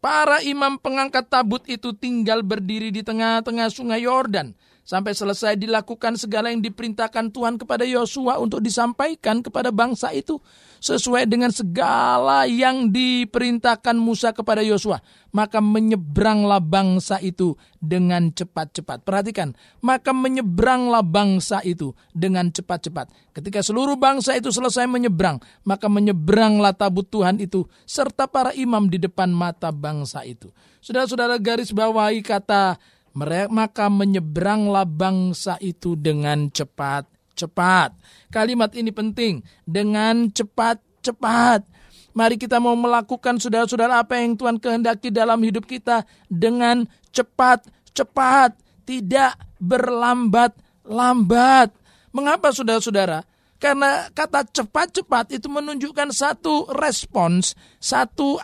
Para 0.03 0.43
imam 0.43 0.75
pengangkat 0.75 1.31
tabut 1.31 1.63
itu 1.63 1.95
tinggal 1.95 2.43
berdiri 2.43 2.91
di 2.91 3.07
tengah-tengah 3.07 3.71
sungai 3.71 4.03
Yordan 4.03 4.51
sampai 4.83 5.15
selesai 5.15 5.55
dilakukan 5.55 6.19
segala 6.19 6.51
yang 6.51 6.59
diperintahkan 6.59 7.31
Tuhan 7.31 7.55
kepada 7.55 7.87
Yosua 7.87 8.37
untuk 8.39 8.59
disampaikan 8.59 9.39
kepada 9.39 9.71
bangsa 9.71 10.11
itu 10.11 10.43
sesuai 10.83 11.31
dengan 11.31 11.47
segala 11.55 12.43
yang 12.43 12.91
diperintahkan 12.91 13.95
Musa 13.95 14.35
kepada 14.35 14.59
Yosua 14.59 14.99
maka 15.33 15.63
menyeberanglah 15.63 16.61
bangsa 16.61 17.17
itu 17.23 17.57
dengan 17.81 18.29
cepat-cepat. 18.29 19.01
Perhatikan 19.01 19.55
maka 19.79 20.11
menyeberanglah 20.11 21.01
bangsa 21.01 21.63
itu 21.65 21.95
dengan 22.13 22.51
cepat-cepat. 22.51 23.09
Ketika 23.33 23.65
seluruh 23.65 23.97
bangsa 23.97 24.35
itu 24.35 24.51
selesai 24.51 24.85
menyeberang 24.85 25.39
maka 25.63 25.87
menyeberanglah 25.87 26.75
tabut 26.75 27.07
Tuhan 27.07 27.39
itu 27.39 27.65
serta 27.87 28.27
para 28.27 28.51
imam 28.53 28.91
di 28.91 28.99
depan 28.99 29.31
mata 29.31 29.71
bangsa 29.71 30.27
itu. 30.27 30.51
Saudara-saudara 30.83 31.39
garis 31.39 31.71
bawahi 31.71 32.19
kata 32.19 32.75
maka 33.13 33.93
menyeberanglah 33.93 34.89
bangsa 34.89 35.61
itu 35.61 35.93
dengan 35.93 36.49
cepat-cepat. 36.49 37.93
Kalimat 38.33 38.73
ini 38.73 38.89
penting, 38.89 39.45
dengan 39.63 40.33
cepat-cepat. 40.33 41.73
Mari 42.13 42.37
kita 42.37 42.61
mau 42.61 42.77
melakukan 42.77 43.41
saudara-saudara 43.41 44.05
apa 44.05 44.21
yang 44.21 44.37
Tuhan 44.37 44.61
kehendaki 44.61 45.09
dalam 45.09 45.41
hidup 45.41 45.65
kita 45.65 46.05
dengan 46.29 46.85
cepat-cepat, 47.09 48.53
tidak 48.85 49.33
berlambat-lambat. 49.57 51.73
Mengapa 52.13 52.53
saudara-saudara? 52.53 53.25
Karena 53.57 54.11
kata 54.11 54.43
cepat-cepat 54.51 55.39
itu 55.39 55.47
menunjukkan 55.49 56.11
satu 56.11 56.67
respons, 56.75 57.55
satu 57.79 58.35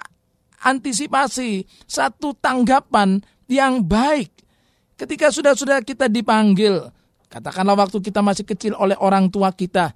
antisipasi, 0.63 1.67
satu 1.83 2.31
tanggapan 2.39 3.19
yang 3.51 3.83
baik. 3.83 4.38
Ketika 4.99 5.31
sudah-sudah 5.31 5.79
kita 5.79 6.11
dipanggil, 6.11 6.91
katakanlah 7.31 7.87
waktu 7.87 8.03
kita 8.03 8.19
masih 8.19 8.43
kecil 8.43 8.75
oleh 8.75 8.99
orang 8.99 9.31
tua 9.31 9.47
kita, 9.55 9.95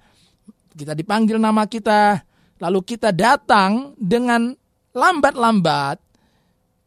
kita 0.72 0.96
dipanggil 0.96 1.36
nama 1.36 1.68
kita, 1.68 2.24
lalu 2.56 2.80
kita 2.80 3.12
datang 3.12 3.92
dengan 4.00 4.56
lambat-lambat, 4.96 6.00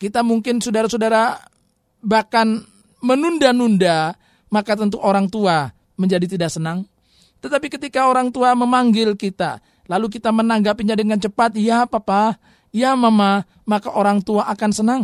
kita 0.01 0.25
mungkin 0.25 0.57
saudara-saudara 0.57 1.45
bahkan 2.01 2.65
menunda-nunda, 3.05 4.17
maka 4.49 4.73
tentu 4.73 4.97
orang 4.97 5.29
tua 5.29 5.69
menjadi 5.93 6.25
tidak 6.25 6.49
senang. 6.49 6.89
Tetapi 7.37 7.69
ketika 7.69 8.09
orang 8.09 8.33
tua 8.33 8.57
memanggil 8.57 9.13
kita, 9.13 9.61
lalu 9.85 10.09
kita 10.09 10.33
menanggapinya 10.33 10.97
dengan 10.97 11.21
cepat, 11.21 11.53
ya 11.53 11.85
papa, 11.85 12.41
ya 12.73 12.97
mama, 12.97 13.45
maka 13.61 13.93
orang 13.93 14.25
tua 14.25 14.49
akan 14.49 14.71
senang. 14.73 15.03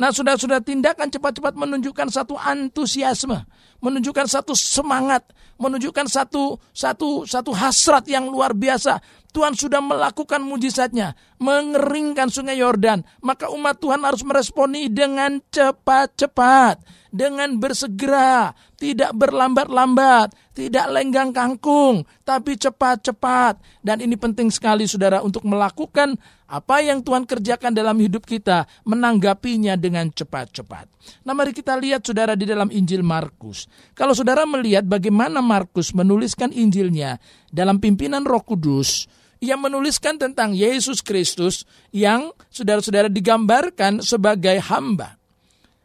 Nah, 0.00 0.08
sudah-sudah 0.08 0.64
tindakan 0.64 1.12
cepat-cepat 1.12 1.60
menunjukkan 1.60 2.08
satu 2.08 2.32
antusiasme, 2.32 3.44
menunjukkan 3.84 4.24
satu 4.32 4.56
semangat, 4.56 5.28
menunjukkan 5.60 6.08
satu 6.08 6.56
satu 6.72 7.28
satu 7.28 7.52
hasrat 7.52 8.08
yang 8.08 8.24
luar 8.32 8.56
biasa. 8.56 8.96
Tuhan 9.30 9.52
sudah 9.52 9.78
melakukan 9.84 10.40
mujizatnya, 10.40 11.14
mengeringkan 11.36 12.32
sungai 12.32 12.58
Yordan, 12.58 13.04
maka 13.20 13.52
umat 13.52 13.78
Tuhan 13.78 14.00
harus 14.02 14.24
meresponi 14.26 14.90
dengan 14.90 15.38
cepat-cepat, 15.52 16.82
dengan 17.14 17.60
bersegera, 17.60 18.56
tidak 18.74 19.14
berlambat-lambat, 19.14 20.34
tidak 20.56 20.86
lenggang 20.90 21.30
kangkung, 21.30 22.02
tapi 22.26 22.58
cepat-cepat. 22.58 23.62
Dan 23.84 24.02
ini 24.02 24.18
penting 24.18 24.50
sekali 24.50 24.90
saudara 24.90 25.22
untuk 25.22 25.46
melakukan 25.46 26.18
apa 26.50 26.82
yang 26.82 27.06
Tuhan 27.06 27.30
kerjakan 27.30 27.70
dalam 27.70 27.94
hidup 28.02 28.26
kita, 28.26 28.66
menanggapinya 28.82 29.78
dengan 29.78 30.10
cepat-cepat. 30.10 30.90
Nah 31.22 31.30
mari 31.30 31.54
kita 31.54 31.78
lihat 31.78 32.02
saudara 32.02 32.34
di 32.34 32.42
dalam 32.42 32.66
Injil 32.74 33.06
Markus. 33.06 33.70
Kalau 33.94 34.10
saudara 34.10 34.42
melihat 34.42 34.82
bagaimana 34.82 35.38
Markus 35.38 35.94
menuliskan 35.94 36.50
Injilnya 36.50 37.22
dalam 37.54 37.78
pimpinan 37.78 38.26
roh 38.26 38.42
kudus, 38.42 39.06
ia 39.38 39.54
menuliskan 39.54 40.18
tentang 40.18 40.52
Yesus 40.52 41.00
Kristus 41.00 41.64
yang 41.94 42.34
saudara-saudara 42.50 43.06
digambarkan 43.06 44.02
sebagai 44.02 44.58
hamba. 44.66 45.16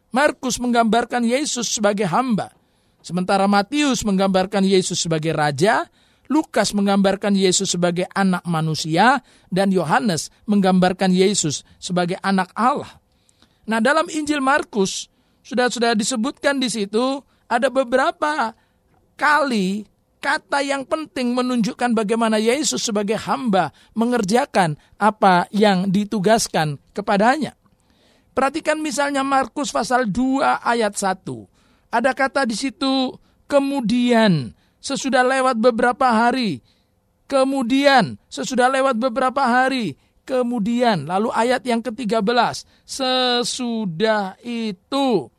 Markus 0.09 0.57
menggambarkan 0.57 1.21
Yesus 1.23 1.69
sebagai 1.69 2.09
hamba. 2.09 2.51
Sementara 3.05 3.45
Matius 3.45 4.01
menggambarkan 4.01 4.65
Yesus 4.65 4.97
sebagai 4.97 5.29
raja, 5.29 5.85
Lukas 6.27 6.73
menggambarkan 6.73 7.37
Yesus 7.37 7.73
sebagai 7.73 8.09
anak 8.13 8.41
manusia, 8.49 9.21
dan 9.53 9.69
Yohanes 9.69 10.33
menggambarkan 10.49 11.13
Yesus 11.13 11.61
sebagai 11.77 12.17
anak 12.25 12.49
Allah. 12.57 13.01
Nah, 13.65 13.81
dalam 13.81 14.09
Injil 14.09 14.41
Markus 14.41 15.09
sudah 15.45 15.69
sudah 15.69 15.93
disebutkan 15.93 16.57
di 16.57 16.69
situ 16.69 17.21
ada 17.45 17.69
beberapa 17.69 18.53
kali 19.13 19.85
kata 20.17 20.65
yang 20.65 20.81
penting 20.89 21.37
menunjukkan 21.37 21.93
bagaimana 21.93 22.41
Yesus 22.41 22.81
sebagai 22.81 23.21
hamba 23.21 23.69
mengerjakan 23.93 24.73
apa 24.97 25.45
yang 25.53 25.93
ditugaskan 25.93 26.81
kepadanya. 26.97 27.53
Perhatikan 28.33 28.81
misalnya 28.81 29.21
Markus 29.21 29.69
pasal 29.69 30.09
2 30.09 30.65
ayat 30.65 30.97
1. 30.97 31.23
Ada 31.93 32.11
kata 32.11 32.43
di 32.43 32.57
situ 32.57 33.15
kemudian 33.45 34.51
sesudah 34.85 35.25
lewat 35.25 35.57
beberapa 35.57 36.05
hari. 36.05 36.61
Kemudian 37.25 38.21
sesudah 38.29 38.69
lewat 38.69 39.01
beberapa 39.01 39.41
hari. 39.41 39.97
Kemudian 40.25 41.09
lalu 41.09 41.33
ayat 41.33 41.65
yang 41.65 41.81
ke-13 41.81 42.21
sesudah 42.85 44.37
itu 44.45 45.29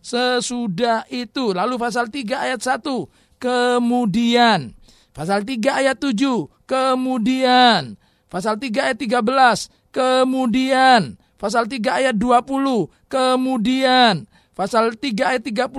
sesudah 0.00 1.04
itu 1.12 1.52
lalu 1.52 1.76
pasal 1.76 2.08
3 2.08 2.44
ayat 2.44 2.60
1 2.60 3.40
kemudian 3.40 4.72
pasal 5.12 5.44
3 5.44 5.80
ayat 5.80 5.96
7 5.96 6.48
kemudian 6.64 8.00
pasal 8.32 8.56
3 8.56 8.92
ayat 8.92 8.98
13 9.00 9.92
kemudian 9.92 11.20
pasal 11.36 11.68
3 11.68 12.00
ayat 12.00 12.16
20 12.16 12.88
kemudian 13.08 14.24
pasal 14.60 14.92
3 14.92 15.32
ayat 15.32 15.40
31, 15.40 15.72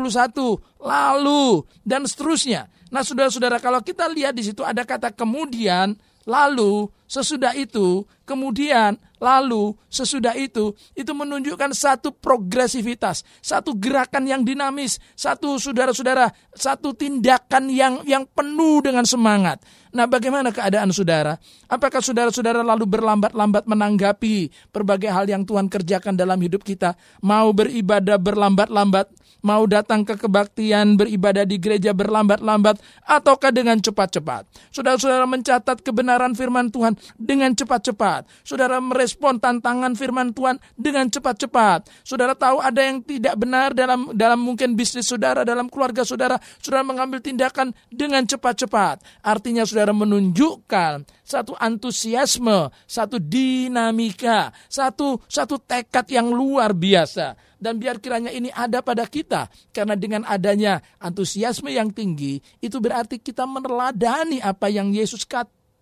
lalu 0.81 1.61
dan 1.85 2.01
seterusnya. 2.09 2.65
Nah, 2.89 3.05
Saudara-saudara, 3.05 3.61
kalau 3.61 3.77
kita 3.85 4.09
lihat 4.09 4.33
di 4.33 4.41
situ 4.41 4.65
ada 4.65 4.81
kata 4.81 5.13
kemudian, 5.13 5.93
lalu 6.25 6.89
sesudah 7.05 7.53
itu, 7.53 8.01
kemudian 8.25 8.97
lalu 9.21 9.77
sesudah 9.85 10.33
itu, 10.33 10.73
itu 10.97 11.13
menunjukkan 11.13 11.77
satu 11.77 12.09
progresivitas, 12.09 13.21
satu 13.39 13.77
gerakan 13.77 14.25
yang 14.25 14.41
dinamis, 14.41 14.97
satu 15.13 15.61
saudara-saudara, 15.61 16.33
satu 16.57 16.97
tindakan 16.97 17.69
yang 17.69 17.93
yang 18.09 18.25
penuh 18.25 18.81
dengan 18.81 19.05
semangat. 19.05 19.61
Nah, 19.93 20.09
bagaimana 20.09 20.49
keadaan 20.49 20.89
saudara? 20.89 21.37
Apakah 21.69 22.01
saudara-saudara 22.01 22.65
lalu 22.65 22.89
berlambat-lambat 22.89 23.69
menanggapi 23.69 24.49
berbagai 24.73 25.11
hal 25.11 25.29
yang 25.29 25.45
Tuhan 25.45 25.69
kerjakan 25.69 26.17
dalam 26.17 26.41
hidup 26.41 26.65
kita? 26.65 26.97
Mau 27.21 27.53
beribadah 27.53 28.17
berlambat-lambat, 28.17 29.11
mau 29.41 29.65
datang 29.65 30.05
ke 30.05 30.17
kebaktian, 30.17 30.97
beribadah 30.97 31.45
di 31.45 31.57
gereja 31.57 31.91
berlambat-lambat, 31.91 32.81
ataukah 33.05 33.53
dengan 33.53 33.77
cepat-cepat? 33.81 34.47
Saudara-saudara 34.73 35.25
mencatat 35.29 35.81
kebenaran 35.81 36.33
firman 36.37 36.69
Tuhan 36.69 36.97
dengan 37.17 37.53
cepat-cepat. 37.53 38.29
Saudara 38.45 38.77
merespon 38.81 39.37
tantangan 39.41 39.93
firman 39.97 40.31
Tuhan 40.33 40.61
dengan 40.77 41.09
cepat-cepat. 41.09 41.89
Saudara 42.05 42.37
tahu 42.37 42.61
ada 42.61 42.81
yang 42.81 43.01
tidak 43.03 43.35
benar 43.37 43.73
dalam 43.73 44.13
dalam 44.15 44.39
mungkin 44.41 44.77
bisnis 44.77 45.09
saudara, 45.09 45.41
dalam 45.43 45.67
keluarga 45.67 46.05
saudara, 46.05 46.37
saudara 46.61 46.85
mengambil 46.85 47.19
tindakan 47.19 47.73
dengan 47.89 48.23
cepat-cepat. 48.25 49.01
Artinya 49.25 49.65
saudara 49.65 49.91
menunjukkan 49.91 51.03
satu 51.25 51.55
antusiasme, 51.55 52.69
satu 52.83 53.17
dinamika, 53.17 54.51
satu 54.67 55.23
satu 55.25 55.55
tekad 55.61 56.07
yang 56.11 56.29
luar 56.29 56.75
biasa. 56.75 57.50
Dan 57.61 57.77
biar 57.77 58.01
kiranya 58.01 58.33
ini 58.33 58.49
ada 58.49 58.81
pada 58.81 59.05
kita. 59.05 59.45
Karena 59.69 59.93
dengan 59.93 60.25
adanya 60.25 60.81
antusiasme 60.97 61.69
yang 61.69 61.93
tinggi, 61.93 62.41
itu 62.57 62.81
berarti 62.81 63.21
kita 63.21 63.45
meneladani 63.45 64.41
apa 64.41 64.65
yang 64.73 64.89
Yesus 64.89 65.29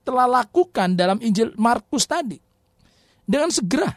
telah 0.04 0.28
lakukan 0.28 1.00
dalam 1.00 1.24
Injil 1.24 1.56
Markus 1.56 2.04
tadi. 2.04 2.36
Dengan 3.24 3.48
segera. 3.48 3.96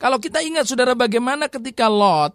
Kalau 0.00 0.16
kita 0.16 0.40
ingat 0.40 0.64
saudara 0.64 0.96
bagaimana 0.96 1.52
ketika 1.52 1.92
Lot, 1.92 2.32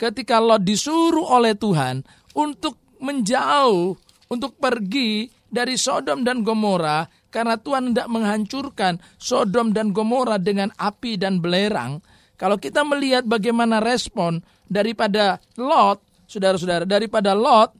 ketika 0.00 0.40
Lot 0.40 0.64
disuruh 0.64 1.24
oleh 1.24 1.52
Tuhan 1.52 2.00
untuk 2.32 2.80
menjauh, 2.98 3.96
untuk 4.28 4.56
pergi 4.60 5.28
dari 5.48 5.80
Sodom 5.80 6.22
dan 6.22 6.44
Gomora 6.44 7.08
karena 7.32 7.56
Tuhan 7.56 7.92
tidak 7.92 8.08
menghancurkan 8.12 9.00
Sodom 9.16 9.72
dan 9.72 9.96
Gomora 9.96 10.36
dengan 10.36 10.68
api 10.76 11.16
dan 11.16 11.40
belerang. 11.40 12.04
Kalau 12.38 12.54
kita 12.54 12.86
melihat 12.86 13.26
bagaimana 13.26 13.82
respon 13.82 14.38
daripada 14.70 15.42
Lot, 15.58 15.98
saudara-saudara, 16.30 16.86
daripada 16.86 17.34
Lot, 17.34 17.74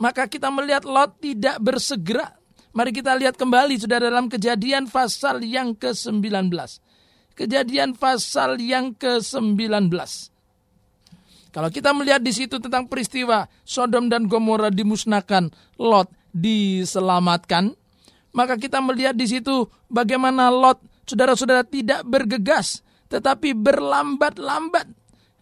maka 0.00 0.24
kita 0.24 0.48
melihat 0.48 0.88
Lot 0.88 1.20
tidak 1.20 1.60
bersegera. 1.60 2.32
Mari 2.72 2.90
kita 2.96 3.12
lihat 3.20 3.36
kembali 3.36 3.76
saudara 3.76 4.08
dalam 4.08 4.32
kejadian 4.32 4.88
pasal 4.88 5.44
yang 5.44 5.76
ke-19. 5.76 6.48
Kejadian 7.36 7.92
pasal 8.00 8.56
yang 8.64 8.96
ke-19. 8.96 9.92
Kalau 11.52 11.68
kita 11.68 11.90
melihat 11.92 12.20
di 12.24 12.32
situ 12.32 12.60
tentang 12.60 12.88
peristiwa 12.88 13.44
Sodom 13.64 14.08
dan 14.08 14.24
Gomora 14.24 14.72
dimusnahkan, 14.72 15.52
Lot 15.76 16.08
diselamatkan, 16.32 17.76
maka 18.36 18.54
kita 18.60 18.78
melihat 18.84 19.16
di 19.16 19.26
situ 19.26 19.68
bagaimana 19.88 20.52
Lot, 20.52 20.80
saudara-saudara 21.08 21.64
tidak 21.64 22.04
bergegas, 22.04 22.84
tetapi 23.08 23.56
berlambat-lambat. 23.56 24.86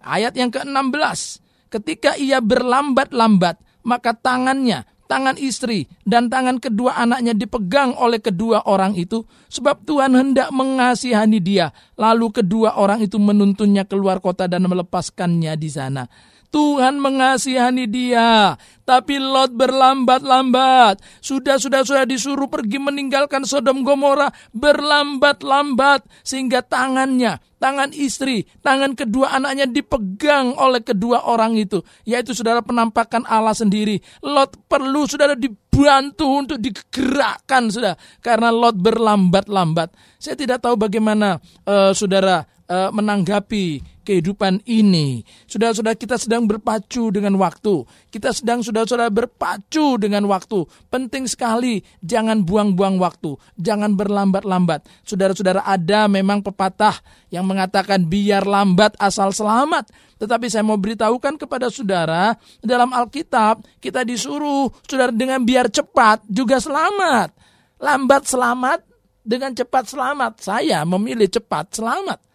Ayat 0.06 0.38
yang 0.38 0.54
ke-16, 0.54 1.42
ketika 1.70 2.14
ia 2.14 2.38
berlambat-lambat, 2.38 3.58
maka 3.82 4.14
tangannya, 4.14 4.86
tangan 5.10 5.34
istri, 5.38 5.90
dan 6.06 6.30
tangan 6.30 6.62
kedua 6.62 6.94
anaknya 6.94 7.34
dipegang 7.34 7.94
oleh 7.98 8.22
kedua 8.22 8.66
orang 8.70 8.94
itu, 8.94 9.26
sebab 9.50 9.82
Tuhan 9.82 10.14
hendak 10.14 10.54
mengasihani 10.54 11.42
dia. 11.42 11.74
Lalu 11.98 12.42
kedua 12.42 12.78
orang 12.78 13.02
itu 13.02 13.18
menuntunnya 13.18 13.82
keluar 13.82 14.22
kota 14.22 14.46
dan 14.46 14.66
melepaskannya 14.66 15.54
di 15.58 15.70
sana. 15.70 16.06
Tuhan 16.50 16.98
mengasihani 17.02 17.86
dia. 17.90 18.54
Tapi 18.86 19.18
Lot 19.18 19.50
berlambat-lambat. 19.58 21.02
Sudah, 21.18 21.58
sudah, 21.58 21.82
sudah 21.82 22.06
disuruh 22.06 22.46
pergi 22.46 22.78
meninggalkan 22.78 23.42
Sodom 23.42 23.82
Gomora. 23.82 24.30
Berlambat-lambat. 24.54 26.06
Sehingga 26.22 26.62
tangannya, 26.62 27.42
tangan 27.58 27.90
istri, 27.90 28.46
tangan 28.62 28.94
kedua 28.94 29.34
anaknya 29.34 29.66
dipegang 29.66 30.54
oleh 30.54 30.86
kedua 30.86 31.26
orang 31.26 31.58
itu. 31.58 31.82
Yaitu 32.06 32.30
saudara 32.30 32.62
penampakan 32.62 33.26
Allah 33.26 33.58
sendiri. 33.58 33.98
Lot 34.22 34.54
perlu 34.70 35.02
saudara 35.10 35.34
dibantu 35.34 36.30
untuk 36.30 36.58
digerakkan 36.62 37.66
sudah. 37.66 37.98
Karena 38.22 38.54
Lot 38.54 38.78
berlambat-lambat. 38.78 39.92
Saya 40.22 40.38
tidak 40.38 40.62
tahu 40.62 40.78
bagaimana 40.78 41.42
uh, 41.66 41.90
saudara 41.90 42.46
uh, 42.70 42.94
menanggapi 42.94 43.95
kehidupan 44.06 44.62
ini. 44.70 45.26
Sudah-sudah 45.50 45.98
kita 45.98 46.14
sedang 46.14 46.46
berpacu 46.46 47.10
dengan 47.10 47.34
waktu. 47.42 47.82
Kita 48.14 48.30
sedang 48.30 48.62
sudah-sudah 48.62 49.10
berpacu 49.10 49.98
dengan 49.98 50.30
waktu. 50.30 50.62
Penting 50.86 51.26
sekali 51.26 51.82
jangan 52.06 52.46
buang-buang 52.46 53.02
waktu. 53.02 53.34
Jangan 53.58 53.98
berlambat-lambat. 53.98 54.86
Saudara-saudara 55.02 55.66
ada 55.66 56.06
memang 56.06 56.38
pepatah 56.46 57.02
yang 57.34 57.42
mengatakan 57.42 58.06
biar 58.06 58.46
lambat 58.46 58.94
asal 59.02 59.34
selamat. 59.34 59.90
Tetapi 60.22 60.46
saya 60.48 60.62
mau 60.62 60.78
beritahukan 60.78 61.36
kepada 61.36 61.68
saudara, 61.68 62.32
dalam 62.64 62.94
Alkitab 62.94 63.66
kita 63.82 64.06
disuruh 64.06 64.70
saudara 64.86 65.12
dengan 65.12 65.42
biar 65.42 65.68
cepat 65.68 66.24
juga 66.30 66.62
selamat. 66.62 67.34
Lambat 67.76 68.24
selamat 68.24 68.80
dengan 69.26 69.52
cepat 69.52 69.90
selamat. 69.90 70.32
Saya 70.38 70.86
memilih 70.86 71.26
cepat 71.26 71.74
selamat. 71.74 72.25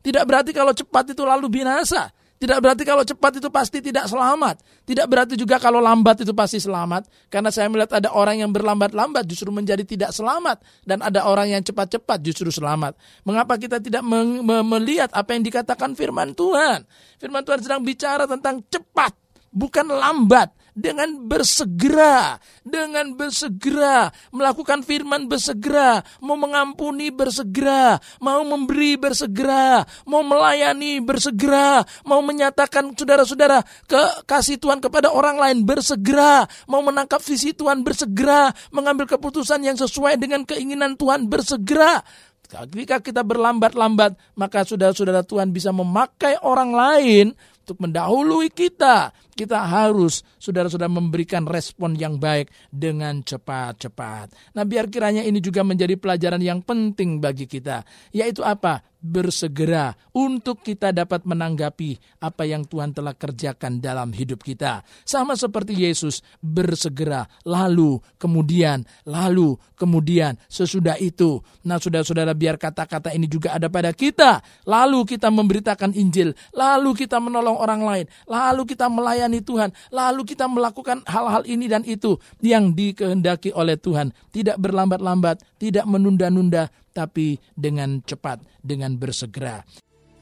Tidak 0.00 0.24
berarti 0.24 0.50
kalau 0.56 0.72
cepat 0.72 1.12
itu 1.12 1.22
lalu 1.24 1.46
binasa. 1.52 2.08
Tidak 2.40 2.56
berarti 2.56 2.88
kalau 2.88 3.04
cepat 3.04 3.36
itu 3.36 3.52
pasti 3.52 3.84
tidak 3.84 4.08
selamat. 4.08 4.64
Tidak 4.88 5.04
berarti 5.04 5.36
juga 5.36 5.60
kalau 5.60 5.76
lambat 5.76 6.24
itu 6.24 6.32
pasti 6.32 6.56
selamat. 6.56 7.28
Karena 7.28 7.52
saya 7.52 7.68
melihat 7.68 8.00
ada 8.00 8.16
orang 8.16 8.40
yang 8.40 8.48
berlambat-lambat 8.48 9.28
justru 9.28 9.52
menjadi 9.52 9.84
tidak 9.84 10.16
selamat. 10.16 10.64
Dan 10.80 11.04
ada 11.04 11.28
orang 11.28 11.52
yang 11.52 11.60
cepat-cepat 11.60 12.16
justru 12.24 12.48
selamat. 12.48 12.96
Mengapa 13.28 13.60
kita 13.60 13.76
tidak 13.76 14.00
melihat 14.40 15.12
apa 15.12 15.36
yang 15.36 15.44
dikatakan 15.44 15.92
firman 15.92 16.32
Tuhan? 16.32 16.88
Firman 17.20 17.44
Tuhan 17.44 17.60
sedang 17.60 17.84
bicara 17.84 18.24
tentang 18.24 18.64
cepat, 18.72 19.12
bukan 19.52 19.92
lambat 19.92 20.48
dengan 20.74 21.26
bersegera, 21.26 22.38
dengan 22.62 23.14
bersegera, 23.14 24.10
melakukan 24.30 24.82
firman 24.86 25.26
bersegera, 25.26 26.02
mau 26.22 26.38
mengampuni 26.38 27.10
bersegera, 27.10 27.98
mau 28.22 28.42
memberi 28.46 28.94
bersegera, 28.96 29.82
mau 30.06 30.22
melayani 30.22 31.02
bersegera, 31.02 31.82
mau 32.06 32.22
menyatakan 32.22 32.94
saudara-saudara 32.94 33.62
ke 33.86 34.26
kasih 34.26 34.58
Tuhan 34.58 34.78
kepada 34.78 35.10
orang 35.10 35.38
lain 35.38 35.58
bersegera, 35.66 36.46
mau 36.70 36.82
menangkap 36.82 37.22
visi 37.22 37.54
Tuhan 37.54 37.82
bersegera, 37.82 38.54
mengambil 38.70 39.06
keputusan 39.10 39.62
yang 39.62 39.76
sesuai 39.78 40.18
dengan 40.18 40.46
keinginan 40.46 40.94
Tuhan 40.94 41.26
bersegera. 41.26 42.02
Ketika 42.50 42.98
kita 42.98 43.22
berlambat-lambat, 43.22 44.18
maka 44.34 44.66
saudara-saudara 44.66 45.22
Tuhan 45.22 45.54
bisa 45.54 45.70
memakai 45.70 46.34
orang 46.42 46.74
lain 46.74 47.26
untuk 47.62 47.86
mendahului 47.86 48.50
kita 48.50 49.14
kita 49.40 49.56
harus 49.56 50.20
saudara-saudara 50.40 50.90
memberikan 50.90 51.44
respon 51.46 51.94
yang 51.94 52.18
baik 52.18 52.50
dengan 52.72 53.22
cepat-cepat. 53.22 54.56
Nah 54.56 54.64
biar 54.66 54.88
kiranya 54.90 55.20
ini 55.20 55.38
juga 55.38 55.60
menjadi 55.62 55.94
pelajaran 55.94 56.42
yang 56.42 56.64
penting 56.64 57.20
bagi 57.22 57.46
kita. 57.46 57.84
Yaitu 58.10 58.42
apa? 58.42 58.82
Bersegera 59.00 59.96
untuk 60.12 60.60
kita 60.60 60.92
dapat 60.92 61.24
menanggapi 61.24 62.20
apa 62.20 62.44
yang 62.44 62.68
Tuhan 62.68 62.92
telah 62.92 63.16
kerjakan 63.16 63.80
dalam 63.80 64.12
hidup 64.12 64.44
kita. 64.44 64.84
Sama 65.08 65.40
seperti 65.40 65.72
Yesus 65.72 66.20
bersegera, 66.44 67.24
lalu, 67.48 67.96
kemudian, 68.20 68.84
lalu, 69.08 69.56
kemudian, 69.72 70.36
sesudah 70.52 71.00
itu. 71.00 71.40
Nah 71.64 71.80
saudara-saudara 71.80 72.36
biar 72.36 72.60
kata-kata 72.60 73.16
ini 73.16 73.24
juga 73.24 73.56
ada 73.56 73.72
pada 73.72 73.96
kita. 73.96 74.44
Lalu 74.68 75.16
kita 75.16 75.32
memberitakan 75.32 75.96
Injil, 75.96 76.36
lalu 76.52 76.92
kita 76.92 77.16
menolong 77.24 77.56
orang 77.56 77.80
lain, 77.80 78.06
lalu 78.28 78.68
kita 78.68 78.92
melayani 78.92 79.10
melayani 79.20 79.44
Tuhan. 79.44 79.70
Lalu 79.92 80.22
kita 80.30 80.46
melakukan 80.46 81.02
hal-hal 81.10 81.42
ini 81.42 81.66
dan 81.66 81.82
itu 81.82 82.14
yang 82.38 82.70
dikehendaki 82.70 83.50
oleh 83.50 83.74
Tuhan. 83.74 84.14
Tidak 84.30 84.62
berlambat-lambat, 84.62 85.42
tidak 85.58 85.82
menunda-nunda, 85.90 86.70
tapi 86.94 87.42
dengan 87.58 87.98
cepat, 88.06 88.38
dengan 88.62 88.94
bersegera. 88.94 89.66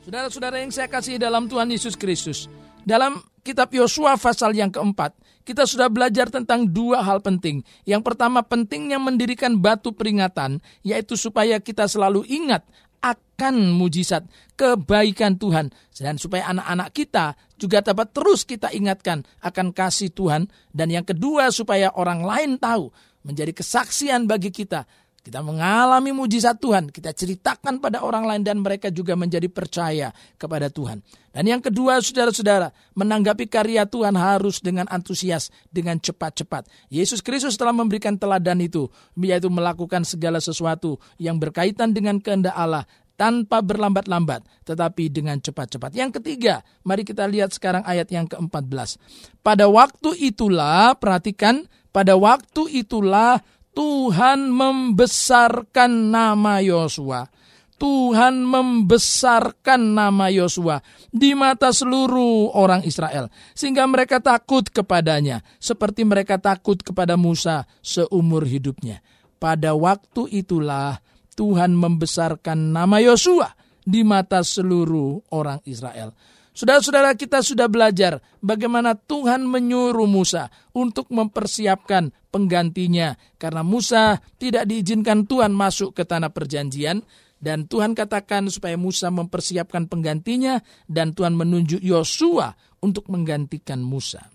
Saudara-saudara 0.08 0.64
yang 0.64 0.72
saya 0.72 0.88
kasih 0.88 1.20
dalam 1.20 1.44
Tuhan 1.52 1.68
Yesus 1.68 1.92
Kristus, 1.92 2.48
dalam 2.88 3.20
kitab 3.44 3.68
Yosua 3.68 4.16
pasal 4.16 4.56
yang 4.56 4.72
keempat, 4.72 5.12
kita 5.44 5.68
sudah 5.68 5.92
belajar 5.92 6.32
tentang 6.32 6.64
dua 6.64 7.04
hal 7.04 7.20
penting. 7.20 7.60
Yang 7.84 8.08
pertama 8.08 8.40
pentingnya 8.40 8.96
mendirikan 8.96 9.60
batu 9.60 9.92
peringatan, 9.92 10.64
yaitu 10.80 11.20
supaya 11.20 11.60
kita 11.60 11.84
selalu 11.84 12.24
ingat 12.24 12.64
akan 13.02 13.74
mujizat 13.74 14.26
kebaikan 14.58 15.38
Tuhan. 15.38 15.70
Dan 15.94 16.18
supaya 16.18 16.50
anak-anak 16.50 16.88
kita 16.94 17.38
juga 17.58 17.82
dapat 17.82 18.10
terus 18.10 18.42
kita 18.42 18.70
ingatkan 18.74 19.22
akan 19.42 19.74
kasih 19.74 20.10
Tuhan. 20.14 20.50
Dan 20.70 20.90
yang 20.90 21.06
kedua 21.06 21.50
supaya 21.54 21.94
orang 21.94 22.22
lain 22.22 22.58
tahu 22.58 22.90
menjadi 23.26 23.50
kesaksian 23.54 24.30
bagi 24.30 24.54
kita 24.54 24.86
Kita 25.28 25.44
mengalami 25.44 26.08
mujizat 26.16 26.56
Tuhan, 26.56 26.88
kita 26.88 27.12
ceritakan 27.12 27.84
pada 27.84 28.00
orang 28.00 28.24
lain 28.24 28.48
dan 28.48 28.64
mereka 28.64 28.88
juga 28.88 29.12
menjadi 29.12 29.44
percaya 29.52 30.08
kepada 30.40 30.72
Tuhan. 30.72 31.04
Dan 31.28 31.44
yang 31.44 31.60
kedua, 31.60 32.00
saudara-saudara, 32.00 32.72
menanggapi 32.96 33.44
karya 33.44 33.84
Tuhan 33.84 34.16
harus 34.16 34.64
dengan 34.64 34.88
antusias, 34.88 35.52
dengan 35.68 36.00
cepat-cepat. 36.00 36.72
Yesus 36.88 37.20
Kristus 37.20 37.60
telah 37.60 37.76
memberikan 37.76 38.16
teladan 38.16 38.56
itu, 38.64 38.88
yaitu 39.20 39.52
melakukan 39.52 40.08
segala 40.08 40.40
sesuatu 40.40 40.96
yang 41.20 41.36
berkaitan 41.36 41.92
dengan 41.92 42.24
kehendak 42.24 42.56
Allah 42.56 42.88
tanpa 43.20 43.60
berlambat-lambat, 43.60 44.48
tetapi 44.64 45.12
dengan 45.12 45.36
cepat-cepat. 45.44 45.92
Yang 45.92 46.24
ketiga, 46.24 46.64
mari 46.88 47.04
kita 47.04 47.28
lihat 47.28 47.52
sekarang 47.52 47.84
ayat 47.84 48.08
yang 48.08 48.24
ke-14. 48.24 48.96
Pada 49.44 49.68
waktu 49.68 50.32
itulah, 50.32 50.96
perhatikan, 50.96 51.68
pada 51.92 52.16
waktu 52.16 52.80
itulah 52.80 53.44
Tuhan 53.78 54.50
membesarkan 54.50 56.10
nama 56.10 56.58
Yosua. 56.58 57.30
Tuhan 57.78 58.42
membesarkan 58.42 59.94
nama 59.94 60.34
Yosua 60.34 60.82
di 61.14 61.30
mata 61.38 61.70
seluruh 61.70 62.58
orang 62.58 62.82
Israel, 62.82 63.30
sehingga 63.54 63.86
mereka 63.86 64.18
takut 64.18 64.66
kepadanya, 64.66 65.46
seperti 65.62 66.02
mereka 66.02 66.42
takut 66.42 66.82
kepada 66.82 67.14
Musa 67.14 67.70
seumur 67.78 68.42
hidupnya. 68.50 68.98
Pada 69.38 69.78
waktu 69.78 70.26
itulah 70.42 70.98
Tuhan 71.38 71.78
membesarkan 71.78 72.74
nama 72.74 72.98
Yosua 72.98 73.54
di 73.86 74.02
mata 74.02 74.42
seluruh 74.42 75.22
orang 75.30 75.62
Israel. 75.70 76.18
Saudara-saudara 76.50 77.14
kita 77.14 77.46
sudah 77.46 77.70
belajar 77.70 78.18
bagaimana 78.42 78.98
Tuhan 78.98 79.46
menyuruh 79.46 80.10
Musa 80.10 80.50
untuk 80.74 81.06
mempersiapkan 81.14 82.10
penggantinya 82.28 83.16
karena 83.40 83.64
Musa 83.64 84.20
tidak 84.36 84.68
diizinkan 84.68 85.24
Tuhan 85.24 85.52
masuk 85.52 85.96
ke 85.96 86.04
tanah 86.04 86.32
perjanjian 86.32 87.02
dan 87.38 87.70
Tuhan 87.70 87.94
katakan 87.94 88.50
supaya 88.50 88.74
Musa 88.74 89.08
mempersiapkan 89.14 89.86
penggantinya 89.86 90.58
dan 90.90 91.14
Tuhan 91.14 91.38
menunjuk 91.38 91.78
Yosua 91.78 92.58
untuk 92.82 93.06
menggantikan 93.10 93.78
Musa. 93.78 94.26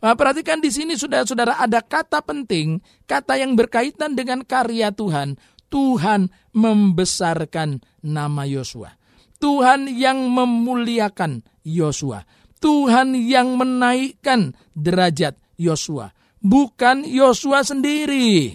Nah, 0.00 0.12
perhatikan 0.12 0.60
di 0.60 0.68
sini 0.68 0.96
saudara-saudara 0.96 1.56
ada 1.60 1.80
kata 1.80 2.20
penting, 2.20 2.80
kata 3.08 3.40
yang 3.40 3.56
berkaitan 3.56 4.12
dengan 4.12 4.44
karya 4.44 4.92
Tuhan. 4.92 5.40
Tuhan 5.66 6.30
membesarkan 6.54 7.82
nama 8.04 8.46
Yosua. 8.46 8.94
Tuhan 9.42 9.90
yang 9.90 10.30
memuliakan 10.30 11.42
Yosua. 11.66 12.22
Tuhan 12.56 13.12
yang 13.18 13.60
menaikkan 13.60 14.56
derajat 14.72 15.36
Yosua, 15.60 16.12
bukan 16.46 17.02
Yosua 17.02 17.66
sendiri. 17.66 18.54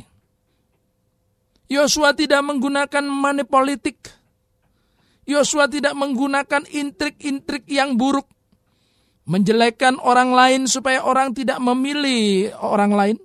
Yosua 1.67 2.15
tidak 2.15 2.39
menggunakan 2.47 3.03
money 3.03 3.43
politik. 3.43 3.99
Yosua 5.27 5.67
tidak 5.67 5.95
menggunakan 5.95 6.63
intrik-intrik 6.71 7.67
yang 7.67 7.99
buruk. 7.99 8.27
Menjelekkan 9.27 9.99
orang 9.99 10.31
lain 10.31 10.61
supaya 10.71 11.03
orang 11.03 11.35
tidak 11.35 11.59
memilih 11.59 12.51
orang 12.63 12.91
lain. 12.91 13.17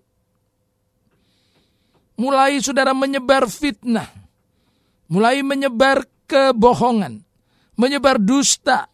Mulai 2.19 2.59
saudara 2.59 2.91
menyebar 2.91 3.47
fitnah. 3.47 4.11
Mulai 5.07 5.43
menyebar 5.47 6.07
kebohongan 6.27 7.27
menyebar 7.77 8.17
dusta, 8.17 8.89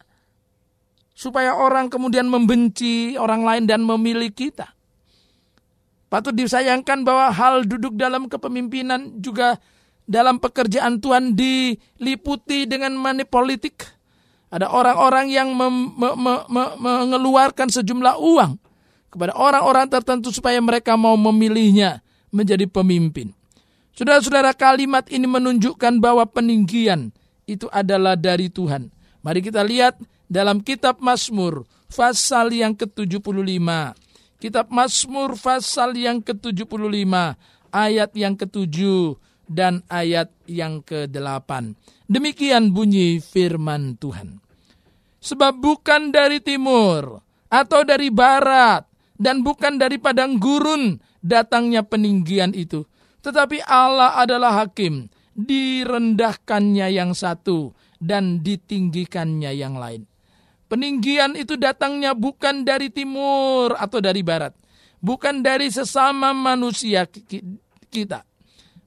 supaya 1.15 1.55
orang 1.55 1.87
kemudian 1.87 2.27
membenci 2.27 3.15
orang 3.15 3.47
lain 3.47 3.63
dan 3.65 3.81
memilih 3.81 4.29
kita. 4.35 4.75
Patut 6.13 6.37
disayangkan 6.37 7.01
bahwa 7.01 7.33
hal 7.33 7.65
duduk 7.65 7.97
dalam 7.97 8.29
kepemimpinan 8.29 9.17
juga 9.17 9.57
dalam 10.05 10.37
pekerjaan 10.37 11.01
Tuhan 11.01 11.33
diliputi 11.33 12.69
dengan 12.69 12.93
money 12.93 13.25
politik. 13.25 13.81
Ada 14.53 14.69
orang-orang 14.69 15.33
yang 15.33 15.57
mengeluarkan 16.77 17.73
sejumlah 17.73 18.21
uang 18.21 18.61
kepada 19.09 19.33
orang-orang 19.33 19.89
tertentu 19.89 20.29
supaya 20.29 20.61
mereka 20.61 20.93
mau 20.93 21.17
memilihnya 21.17 22.05
menjadi 22.29 22.69
pemimpin. 22.69 23.33
Saudara-saudara 23.97 24.53
kalimat 24.53 25.09
ini 25.09 25.25
menunjukkan 25.25 25.97
bahwa 25.97 26.29
peninggian 26.29 27.09
itu 27.49 27.65
adalah 27.73 28.13
dari 28.13 28.53
Tuhan. 28.53 28.93
Mari 29.25 29.41
kita 29.41 29.65
lihat 29.65 29.97
dalam 30.29 30.61
kitab 30.61 31.01
Mazmur 31.01 31.65
pasal 31.89 32.53
yang 32.53 32.77
ke-75. 32.77 33.97
Kitab 34.43 34.75
Mazmur 34.75 35.39
pasal 35.39 35.95
yang 35.95 36.19
ke-75 36.19 36.75
ayat 37.71 38.11
yang 38.11 38.35
ke-7 38.35 38.75
dan 39.47 39.87
ayat 39.87 40.35
yang 40.51 40.83
ke-8. 40.83 41.79
Demikian 42.11 42.75
bunyi 42.75 43.23
firman 43.23 43.95
Tuhan. 43.95 44.43
Sebab 45.23 45.63
bukan 45.63 46.11
dari 46.11 46.43
timur 46.43 47.23
atau 47.47 47.87
dari 47.87 48.11
barat 48.11 48.83
dan 49.15 49.47
bukan 49.47 49.79
dari 49.79 49.95
padang 49.95 50.35
gurun 50.35 50.99
datangnya 51.23 51.87
peninggian 51.87 52.51
itu. 52.51 52.83
Tetapi 53.23 53.63
Allah 53.63 54.19
adalah 54.19 54.59
hakim 54.59 55.07
direndahkannya 55.39 56.91
yang 56.91 57.15
satu 57.15 57.71
dan 57.95 58.43
ditinggikannya 58.43 59.55
yang 59.55 59.79
lain. 59.79 60.03
Peninggian 60.73 61.37
itu 61.37 61.53
datangnya 61.53 62.17
bukan 62.17 62.65
dari 62.65 62.89
timur 62.89 63.77
atau 63.77 64.01
dari 64.01 64.25
barat, 64.25 64.57
bukan 64.97 65.45
dari 65.45 65.69
sesama 65.69 66.33
manusia 66.33 67.05
kita, 67.93 68.25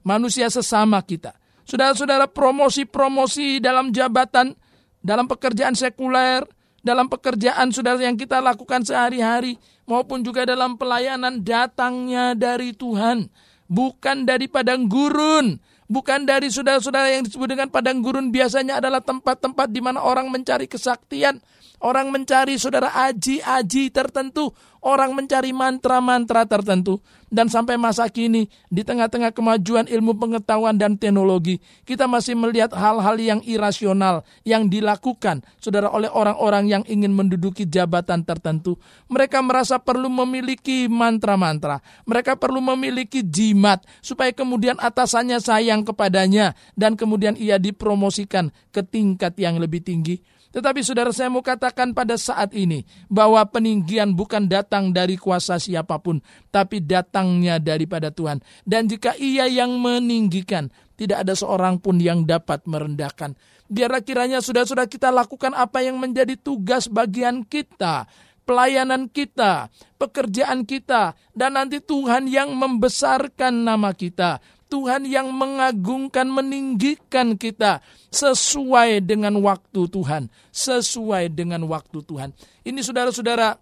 manusia 0.03 0.51
sesama 0.51 0.99
kita. 0.99 1.31
Saudara-saudara, 1.63 2.27
promosi-promosi 2.27 3.63
dalam 3.63 3.95
jabatan, 3.95 4.51
dalam 4.99 5.31
pekerjaan 5.31 5.79
sekuler, 5.79 6.43
dalam 6.83 7.07
pekerjaan 7.07 7.71
saudara 7.71 8.03
yang 8.03 8.19
kita 8.19 8.43
lakukan 8.43 8.83
sehari-hari, 8.83 9.55
maupun 9.87 10.27
juga 10.27 10.43
dalam 10.43 10.75
pelayanan 10.75 11.39
datangnya 11.39 12.35
dari 12.35 12.75
Tuhan, 12.75 13.31
bukan 13.71 14.27
dari 14.27 14.51
padang 14.51 14.91
gurun, 14.91 15.55
Bukan 15.87 16.27
dari 16.27 16.51
saudara-saudara 16.51 17.15
yang 17.15 17.23
disebut 17.23 17.47
dengan 17.47 17.71
padang 17.71 18.03
gurun 18.03 18.27
biasanya 18.27 18.83
adalah 18.83 18.99
tempat-tempat 18.99 19.71
di 19.71 19.79
mana 19.79 20.03
orang 20.03 20.27
mencari 20.27 20.67
kesaktian, 20.67 21.39
orang 21.81 22.09
mencari 22.09 22.57
saudara 22.57 22.89
aji-aji 23.09 23.93
tertentu, 23.93 24.53
orang 24.81 25.13
mencari 25.13 25.53
mantra-mantra 25.53 26.45
tertentu. 26.47 27.01
Dan 27.27 27.51
sampai 27.51 27.75
masa 27.75 28.07
kini, 28.07 28.47
di 28.71 28.87
tengah-tengah 28.87 29.35
kemajuan 29.35 29.83
ilmu 29.91 30.15
pengetahuan 30.15 30.79
dan 30.79 30.95
teknologi, 30.95 31.59
kita 31.83 32.07
masih 32.07 32.39
melihat 32.39 32.71
hal-hal 32.71 33.19
yang 33.19 33.43
irasional 33.43 34.23
yang 34.47 34.71
dilakukan, 34.71 35.43
saudara, 35.59 35.91
oleh 35.91 36.07
orang-orang 36.07 36.71
yang 36.71 36.83
ingin 36.87 37.11
menduduki 37.11 37.67
jabatan 37.67 38.23
tertentu. 38.23 38.79
Mereka 39.11 39.43
merasa 39.43 39.75
perlu 39.75 40.07
memiliki 40.07 40.87
mantra-mantra, 40.87 41.83
mereka 42.07 42.39
perlu 42.39 42.63
memiliki 42.63 43.19
jimat, 43.19 43.83
supaya 43.99 44.31
kemudian 44.31 44.79
atasannya 44.79 45.43
sayang 45.43 45.83
kepadanya, 45.83 46.55
dan 46.79 46.95
kemudian 46.95 47.35
ia 47.35 47.59
dipromosikan 47.59 48.55
ke 48.71 48.87
tingkat 48.87 49.35
yang 49.35 49.59
lebih 49.59 49.83
tinggi. 49.83 50.23
Tetapi 50.55 50.79
saudara 50.83 51.11
saya 51.11 51.27
mau 51.27 51.43
katakan 51.43 51.91
pada 51.91 52.15
saat 52.15 52.55
ini 52.55 52.87
bahwa 53.11 53.43
peninggian 53.47 54.15
bukan 54.15 54.47
datang 54.47 54.95
dari 54.95 55.19
kuasa 55.19 55.59
siapa 55.59 55.99
pun, 55.99 56.23
tapi 56.49 56.79
datangnya 56.79 57.59
daripada 57.59 58.09
Tuhan. 58.09 58.39
Dan 58.63 58.87
jika 58.87 59.13
ia 59.19 59.45
yang 59.45 59.75
meninggikan, 59.77 60.71
tidak 60.97 61.27
ada 61.27 61.33
seorang 61.37 61.77
pun 61.77 61.99
yang 61.99 62.25
dapat 62.25 62.63
merendahkan. 62.65 63.35
Biarlah 63.67 64.01
kiranya 64.01 64.39
sudah-sudah 64.39 64.87
kita 64.87 65.11
lakukan 65.11 65.51
apa 65.51 65.83
yang 65.83 65.99
menjadi 65.99 66.39
tugas 66.39 66.87
bagian 66.87 67.43
kita 67.43 68.07
pelayanan 68.47 69.11
kita, 69.11 69.67
pekerjaan 69.99 70.63
kita, 70.63 71.19
dan 71.35 71.59
nanti 71.59 71.83
Tuhan 71.83 72.31
yang 72.31 72.55
membesarkan 72.55 73.67
nama 73.67 73.91
kita, 73.91 74.39
Tuhan 74.67 75.07
yang 75.07 75.31
mengagungkan, 75.31 76.27
meninggikan 76.27 77.39
kita 77.39 77.79
sesuai 78.11 78.99
dengan 79.03 79.39
waktu 79.39 79.87
Tuhan, 79.87 80.27
sesuai 80.51 81.31
dengan 81.31 81.63
waktu 81.71 82.03
Tuhan. 82.03 82.35
Ini 82.67 82.79
saudara-saudara 82.83 83.55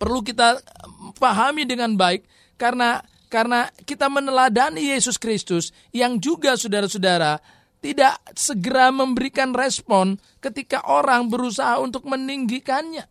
perlu 0.00 0.24
kita 0.24 0.56
pahami 1.20 1.68
dengan 1.68 1.92
baik 1.92 2.24
karena 2.56 3.04
karena 3.28 3.68
kita 3.84 4.08
meneladani 4.08 4.96
Yesus 4.96 5.20
Kristus 5.20 5.74
yang 5.92 6.16
juga 6.16 6.56
saudara-saudara 6.56 7.36
tidak 7.84 8.18
segera 8.32 8.88
memberikan 8.88 9.52
respon 9.52 10.16
ketika 10.40 10.80
orang 10.88 11.28
berusaha 11.28 11.76
untuk 11.78 12.08
meninggikannya. 12.08 13.04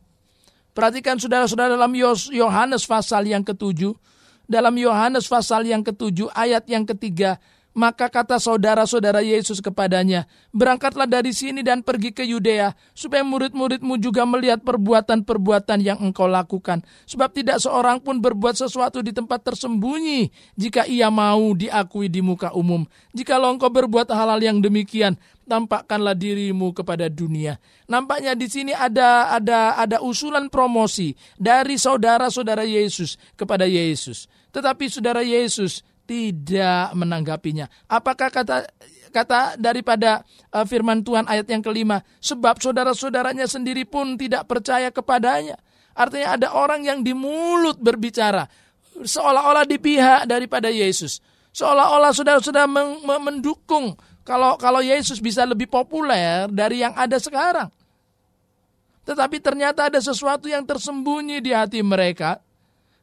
Perhatikan 0.76 1.16
saudara-saudara 1.16 1.80
dalam 1.80 1.94
Yohanes 2.34 2.84
pasal 2.84 3.32
yang 3.32 3.46
ketujuh 3.46 3.96
dalam 4.46 4.74
Yohanes 4.78 5.30
pasal 5.30 5.68
yang 5.68 5.82
ketujuh 5.82 6.32
ayat 6.34 6.66
yang 6.70 6.86
ketiga 6.86 7.38
Maka 7.76 8.08
kata 8.08 8.40
saudara-saudara 8.40 9.20
Yesus 9.20 9.60
kepadanya, 9.60 10.32
berangkatlah 10.56 11.04
dari 11.04 11.36
sini 11.36 11.60
dan 11.60 11.84
pergi 11.84 12.16
ke 12.16 12.24
Yudea, 12.24 12.72
supaya 12.96 13.20
murid-muridmu 13.28 14.00
juga 14.00 14.24
melihat 14.24 14.64
perbuatan-perbuatan 14.64 15.84
yang 15.84 16.00
engkau 16.00 16.24
lakukan. 16.24 16.80
Sebab 17.04 17.36
tidak 17.36 17.60
seorang 17.60 18.00
pun 18.00 18.24
berbuat 18.24 18.56
sesuatu 18.56 19.04
di 19.04 19.12
tempat 19.12 19.44
tersembunyi, 19.44 20.32
jika 20.56 20.88
ia 20.88 21.12
mau 21.12 21.52
diakui 21.52 22.08
di 22.08 22.24
muka 22.24 22.56
umum. 22.56 22.88
Jika 23.12 23.44
engkau 23.44 23.68
berbuat 23.68 24.08
hal-hal 24.08 24.40
yang 24.40 24.64
demikian, 24.64 25.20
tampakkanlah 25.44 26.16
dirimu 26.16 26.72
kepada 26.72 27.12
dunia. 27.12 27.60
Nampaknya 27.92 28.40
di 28.40 28.48
sini 28.48 28.72
ada 28.72 29.36
ada 29.36 29.76
ada 29.76 30.00
usulan 30.00 30.48
promosi 30.48 31.12
dari 31.36 31.76
saudara-saudara 31.76 32.64
Yesus 32.64 33.20
kepada 33.36 33.68
Yesus. 33.68 34.32
Tetapi 34.56 34.88
saudara 34.88 35.20
Yesus 35.20 35.84
tidak 36.08 36.96
menanggapinya. 36.96 37.68
Apakah 37.92 38.32
kata 38.32 38.64
kata 39.12 39.60
daripada 39.60 40.24
uh, 40.56 40.64
firman 40.64 41.04
Tuhan 41.04 41.28
ayat 41.28 41.52
yang 41.52 41.60
kelima, 41.60 42.00
sebab 42.24 42.64
saudara-saudaranya 42.64 43.52
sendiri 43.52 43.84
pun 43.84 44.16
tidak 44.16 44.48
percaya 44.48 44.96
kepadanya. 44.96 45.60
Artinya 45.96 46.40
ada 46.40 46.48
orang 46.56 46.88
yang 46.88 47.04
di 47.04 47.12
mulut 47.12 47.80
berbicara 47.80 48.48
seolah-olah 49.04 49.68
di 49.68 49.76
pihak 49.76 50.24
daripada 50.30 50.72
Yesus. 50.72 51.20
Seolah-olah 51.52 52.12
saudara-saudara 52.16 52.68
mendukung 53.20 53.96
kalau 54.24 54.56
kalau 54.56 54.80
Yesus 54.80 55.20
bisa 55.20 55.44
lebih 55.44 55.68
populer 55.68 56.48
dari 56.52 56.84
yang 56.84 56.96
ada 56.96 57.20
sekarang. 57.20 57.68
Tetapi 59.06 59.38
ternyata 59.44 59.88
ada 59.92 60.00
sesuatu 60.02 60.50
yang 60.50 60.66
tersembunyi 60.66 61.40
di 61.40 61.52
hati 61.54 61.80
mereka 61.84 62.42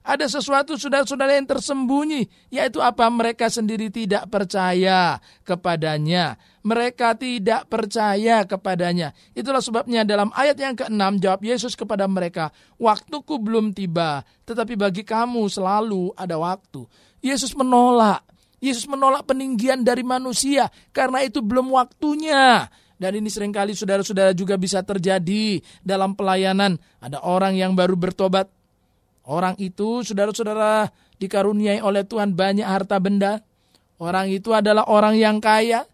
ada 0.03 0.27
sesuatu 0.27 0.75
saudara-saudara 0.75 1.39
yang 1.39 1.47
tersembunyi, 1.47 2.27
yaitu 2.51 2.83
apa 2.83 3.07
mereka 3.07 3.47
sendiri 3.47 3.87
tidak 3.87 4.27
percaya 4.27 5.23
kepadanya. 5.47 6.35
Mereka 6.67 7.19
tidak 7.19 7.71
percaya 7.71 8.43
kepadanya. 8.47 9.15
Itulah 9.35 9.63
sebabnya 9.63 10.03
dalam 10.03 10.31
ayat 10.35 10.59
yang 10.59 10.75
ke-6 10.75 11.23
jawab 11.23 11.41
Yesus 11.43 11.79
kepada 11.79 12.07
mereka, 12.11 12.51
"Waktuku 12.79 13.39
belum 13.39 13.75
tiba, 13.75 14.27
tetapi 14.47 14.75
bagi 14.79 15.03
kamu 15.07 15.47
selalu 15.47 16.15
ada 16.19 16.39
waktu." 16.39 16.87
Yesus 17.23 17.55
menolak. 17.55 18.27
Yesus 18.63 18.87
menolak 18.87 19.27
peninggian 19.27 19.83
dari 19.83 20.07
manusia 20.07 20.71
karena 20.95 21.23
itu 21.27 21.43
belum 21.43 21.75
waktunya. 21.75 22.71
Dan 22.95 23.19
ini 23.19 23.27
sering 23.27 23.51
kali 23.51 23.75
saudara-saudara 23.75 24.31
juga 24.31 24.55
bisa 24.55 24.79
terjadi 24.87 25.59
dalam 25.83 26.15
pelayanan. 26.15 26.79
Ada 27.03 27.19
orang 27.27 27.59
yang 27.59 27.75
baru 27.75 27.99
bertobat, 27.99 28.47
Orang 29.23 29.55
itu, 29.63 30.03
saudara-saudara, 30.03 30.91
dikaruniai 31.23 31.79
oleh 31.79 32.03
Tuhan 32.03 32.35
banyak 32.35 32.67
harta 32.67 32.99
benda. 32.99 33.43
Orang 34.03 34.27
itu 34.35 34.51
adalah 34.51 34.91
orang 34.91 35.15
yang 35.15 35.39
kaya. 35.39 35.87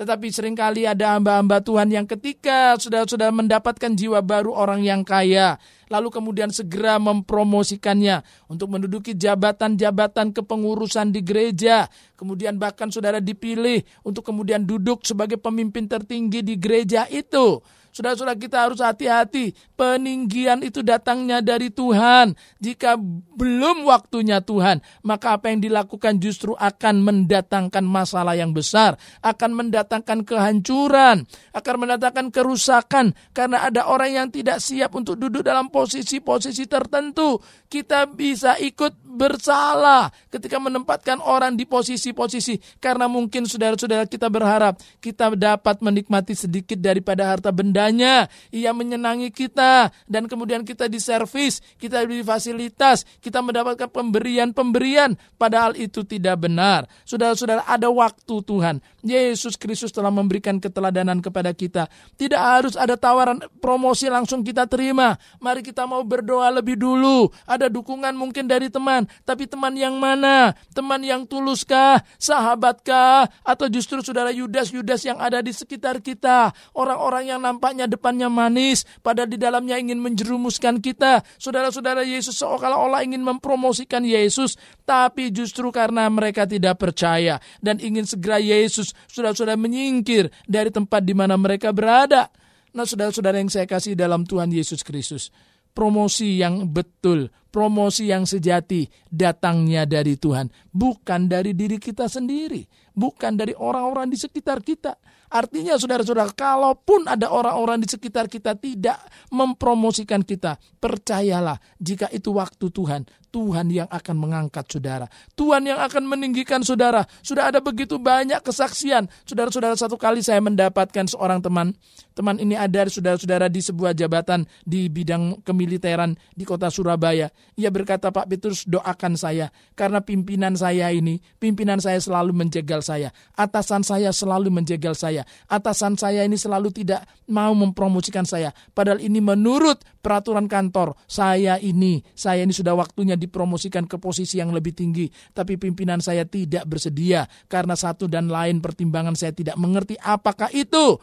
Tetapi 0.00 0.32
sering 0.32 0.56
kali 0.56 0.88
ada 0.88 1.12
hamba-hamba 1.20 1.60
Tuhan 1.60 1.92
yang 1.92 2.08
ketika 2.08 2.72
saudara-saudara 2.80 3.36
mendapatkan 3.36 3.92
jiwa 3.92 4.24
baru 4.24 4.56
orang 4.56 4.80
yang 4.80 5.04
kaya. 5.04 5.60
Lalu 5.90 6.08
kemudian 6.14 6.54
segera 6.54 7.02
mempromosikannya 7.02 8.22
untuk 8.46 8.70
menduduki 8.70 9.18
jabatan-jabatan 9.18 10.30
kepengurusan 10.30 11.10
di 11.10 11.20
gereja. 11.20 11.90
Kemudian 12.14 12.56
bahkan 12.62 12.94
saudara 12.94 13.18
dipilih 13.18 13.82
untuk 14.06 14.22
kemudian 14.22 14.62
duduk 14.62 15.02
sebagai 15.02 15.36
pemimpin 15.36 15.90
tertinggi 15.90 16.46
di 16.46 16.54
gereja 16.54 17.10
itu. 17.10 17.58
Saudara-saudara 17.90 18.38
kita 18.38 18.58
harus 18.70 18.78
hati-hati. 18.78 19.50
Peninggian 19.74 20.62
itu 20.62 20.78
datangnya 20.86 21.42
dari 21.42 21.74
Tuhan. 21.74 22.38
Jika 22.62 22.94
belum 23.34 23.82
waktunya 23.82 24.38
Tuhan, 24.38 24.78
maka 25.02 25.34
apa 25.34 25.50
yang 25.50 25.58
dilakukan 25.58 26.22
justru 26.22 26.54
akan 26.54 27.02
mendatangkan 27.02 27.82
masalah 27.82 28.38
yang 28.38 28.54
besar. 28.54 28.94
Akan 29.18 29.58
mendatangkan 29.58 30.22
kehancuran. 30.22 31.26
Akan 31.50 31.74
mendatangkan 31.82 32.30
kerusakan. 32.30 33.10
Karena 33.34 33.66
ada 33.66 33.90
orang 33.90 34.10
yang 34.14 34.28
tidak 34.30 34.62
siap 34.62 34.94
untuk 34.94 35.18
duduk 35.18 35.42
dalam 35.42 35.66
posisi-posisi 35.82 36.70
tertentu. 36.70 37.42
Kita 37.66 38.06
bisa 38.06 38.54
ikut 38.60 39.02
bersalah 39.02 40.12
ketika 40.30 40.62
menempatkan 40.62 41.18
orang 41.18 41.58
di 41.58 41.66
posisi-posisi. 41.66 42.78
Karena 42.78 43.10
mungkin 43.10 43.50
saudara-saudara 43.50 44.06
kita 44.06 44.30
berharap 44.30 44.78
kita 45.02 45.34
dapat 45.34 45.82
menikmati 45.82 46.38
sedikit 46.38 46.78
daripada 46.78 47.26
harta 47.26 47.50
benda 47.50 47.70
tandanya 47.70 48.28
ia 48.52 48.76
menyenangi 48.76 49.32
kita 49.32 49.88
dan 50.04 50.28
kemudian 50.28 50.66
kita 50.68 50.84
diservis, 50.90 51.64
kita 51.80 52.04
diberi 52.04 52.20
fasilitas, 52.20 53.08
kita 53.24 53.40
mendapatkan 53.40 53.88
pemberian-pemberian 53.88 55.16
padahal 55.40 55.72
itu 55.78 56.04
tidak 56.04 56.44
benar. 56.44 56.84
Saudara-saudara 57.08 57.64
ada 57.64 57.88
waktu 57.88 58.34
Tuhan. 58.44 58.84
Yesus 59.00 59.56
Kristus 59.56 59.96
telah 59.96 60.12
memberikan 60.12 60.60
keteladanan 60.60 61.24
kepada 61.24 61.56
kita. 61.56 61.88
Tidak 62.20 62.36
harus 62.36 62.76
ada 62.76 63.00
tawaran 63.00 63.40
promosi 63.64 64.12
langsung 64.12 64.44
kita 64.44 64.68
terima. 64.68 65.16
Mari 65.40 65.64
mau 65.88 66.04
berdoa 66.04 66.52
lebih 66.52 66.76
dulu. 66.76 67.32
Ada 67.48 67.72
dukungan 67.72 68.12
mungkin 68.12 68.44
dari 68.44 68.68
teman, 68.68 69.08
tapi 69.24 69.48
teman 69.48 69.72
yang 69.72 69.96
mana? 69.96 70.52
Teman 70.76 71.00
yang 71.00 71.24
tuluskah? 71.24 72.04
Sahabatkah? 72.20 73.30
Atau 73.46 73.72
justru 73.72 74.04
saudara 74.04 74.34
Yudas-Yudas 74.34 75.00
yang 75.08 75.16
ada 75.16 75.40
di 75.40 75.54
sekitar 75.54 76.04
kita? 76.04 76.52
Orang-orang 76.76 77.30
yang 77.30 77.40
nampak 77.40 77.70
nampaknya 77.70 77.86
depannya 77.86 78.26
manis, 78.26 78.82
padahal 79.04 79.30
di 79.30 79.38
dalamnya 79.38 79.78
ingin 79.78 80.02
menjerumuskan 80.02 80.82
kita. 80.82 81.22
Saudara-saudara 81.38 82.02
Yesus 82.02 82.42
seolah-olah 82.42 83.06
ingin 83.06 83.22
mempromosikan 83.22 84.02
Yesus, 84.02 84.58
tapi 84.82 85.30
justru 85.30 85.70
karena 85.70 86.10
mereka 86.10 86.50
tidak 86.50 86.82
percaya 86.82 87.38
dan 87.62 87.78
ingin 87.78 88.02
segera 88.08 88.42
Yesus 88.42 88.90
saudara-saudara 89.06 89.54
menyingkir 89.54 90.34
dari 90.50 90.74
tempat 90.74 91.06
di 91.06 91.14
mana 91.14 91.38
mereka 91.38 91.70
berada. 91.70 92.26
Nah, 92.74 92.82
saudara-saudara 92.82 93.38
yang 93.38 93.52
saya 93.52 93.70
kasih 93.70 93.94
dalam 93.94 94.26
Tuhan 94.26 94.50
Yesus 94.50 94.82
Kristus, 94.82 95.30
promosi 95.72 96.38
yang 96.40 96.68
betul, 96.70 97.30
promosi 97.50 98.10
yang 98.10 98.24
sejati 98.24 98.86
datangnya 99.10 99.84
dari 99.84 100.14
Tuhan, 100.14 100.50
bukan 100.70 101.26
dari 101.26 101.52
diri 101.52 101.76
kita 101.76 102.06
sendiri, 102.06 102.64
bukan 102.94 103.34
dari 103.34 103.52
orang-orang 103.58 104.10
di 104.10 104.16
sekitar 104.18 104.62
kita. 104.62 104.96
Artinya 105.30 105.78
saudara-saudara, 105.78 106.34
kalaupun 106.34 107.06
ada 107.06 107.30
orang-orang 107.30 107.78
di 107.78 107.86
sekitar 107.86 108.26
kita 108.26 108.58
tidak 108.58 108.98
mempromosikan 109.30 110.26
kita, 110.26 110.58
percayalah 110.82 111.58
jika 111.78 112.10
itu 112.10 112.34
waktu 112.34 112.66
Tuhan, 112.66 113.06
Tuhan 113.30 113.70
yang 113.70 113.86
akan 113.86 114.16
mengangkat 114.18 114.66
saudara. 114.66 115.06
Tuhan 115.38 115.62
yang 115.62 115.78
akan 115.78 116.02
meninggikan 116.06 116.66
saudara. 116.66 117.06
Sudah 117.22 117.54
ada 117.54 117.62
begitu 117.62 117.96
banyak 117.96 118.42
kesaksian. 118.42 119.06
Saudara-saudara 119.22 119.78
satu 119.78 119.94
kali 119.94 120.18
saya 120.20 120.42
mendapatkan 120.42 121.06
seorang 121.06 121.38
teman. 121.38 121.72
Teman 122.10 122.42
ini 122.42 122.58
ada 122.58 122.82
saudara-saudara 122.90 123.46
di 123.46 123.62
sebuah 123.62 123.94
jabatan 123.94 124.44
di 124.66 124.90
bidang 124.90 125.46
kemiliteran 125.46 126.18
di 126.34 126.42
kota 126.42 126.66
Surabaya. 126.68 127.30
Ia 127.54 127.70
berkata, 127.70 128.10
Pak 128.10 128.26
Petrus 128.26 128.66
doakan 128.66 129.14
saya. 129.14 129.54
Karena 129.78 130.02
pimpinan 130.02 130.58
saya 130.58 130.90
ini, 130.90 131.22
pimpinan 131.38 131.78
saya 131.78 132.02
selalu 132.02 132.34
menjegal 132.34 132.82
saya. 132.82 133.14
Atasan 133.38 133.86
saya 133.86 134.10
selalu 134.10 134.50
menjegal 134.50 134.98
saya. 134.98 135.22
Atasan 135.46 135.94
saya 135.94 136.26
ini 136.26 136.34
selalu 136.34 136.74
tidak 136.74 137.06
mau 137.30 137.54
mempromosikan 137.54 138.26
saya. 138.26 138.50
Padahal 138.74 138.98
ini 138.98 139.22
menurut 139.22 139.78
peraturan 140.02 140.50
kantor. 140.50 140.98
Saya 141.06 141.60
ini, 141.62 142.02
saya 142.16 142.42
ini 142.42 142.50
sudah 142.50 142.74
waktunya 142.74 143.19
dipromosikan 143.20 143.84
ke 143.84 144.00
posisi 144.00 144.40
yang 144.40 144.56
lebih 144.56 144.72
tinggi. 144.72 145.12
Tapi 145.12 145.60
pimpinan 145.60 146.00
saya 146.00 146.24
tidak 146.24 146.64
bersedia. 146.64 147.28
Karena 147.44 147.76
satu 147.76 148.08
dan 148.08 148.32
lain 148.32 148.64
pertimbangan 148.64 149.12
saya 149.12 149.36
tidak 149.36 149.60
mengerti 149.60 150.00
apakah 150.00 150.48
itu. 150.56 150.96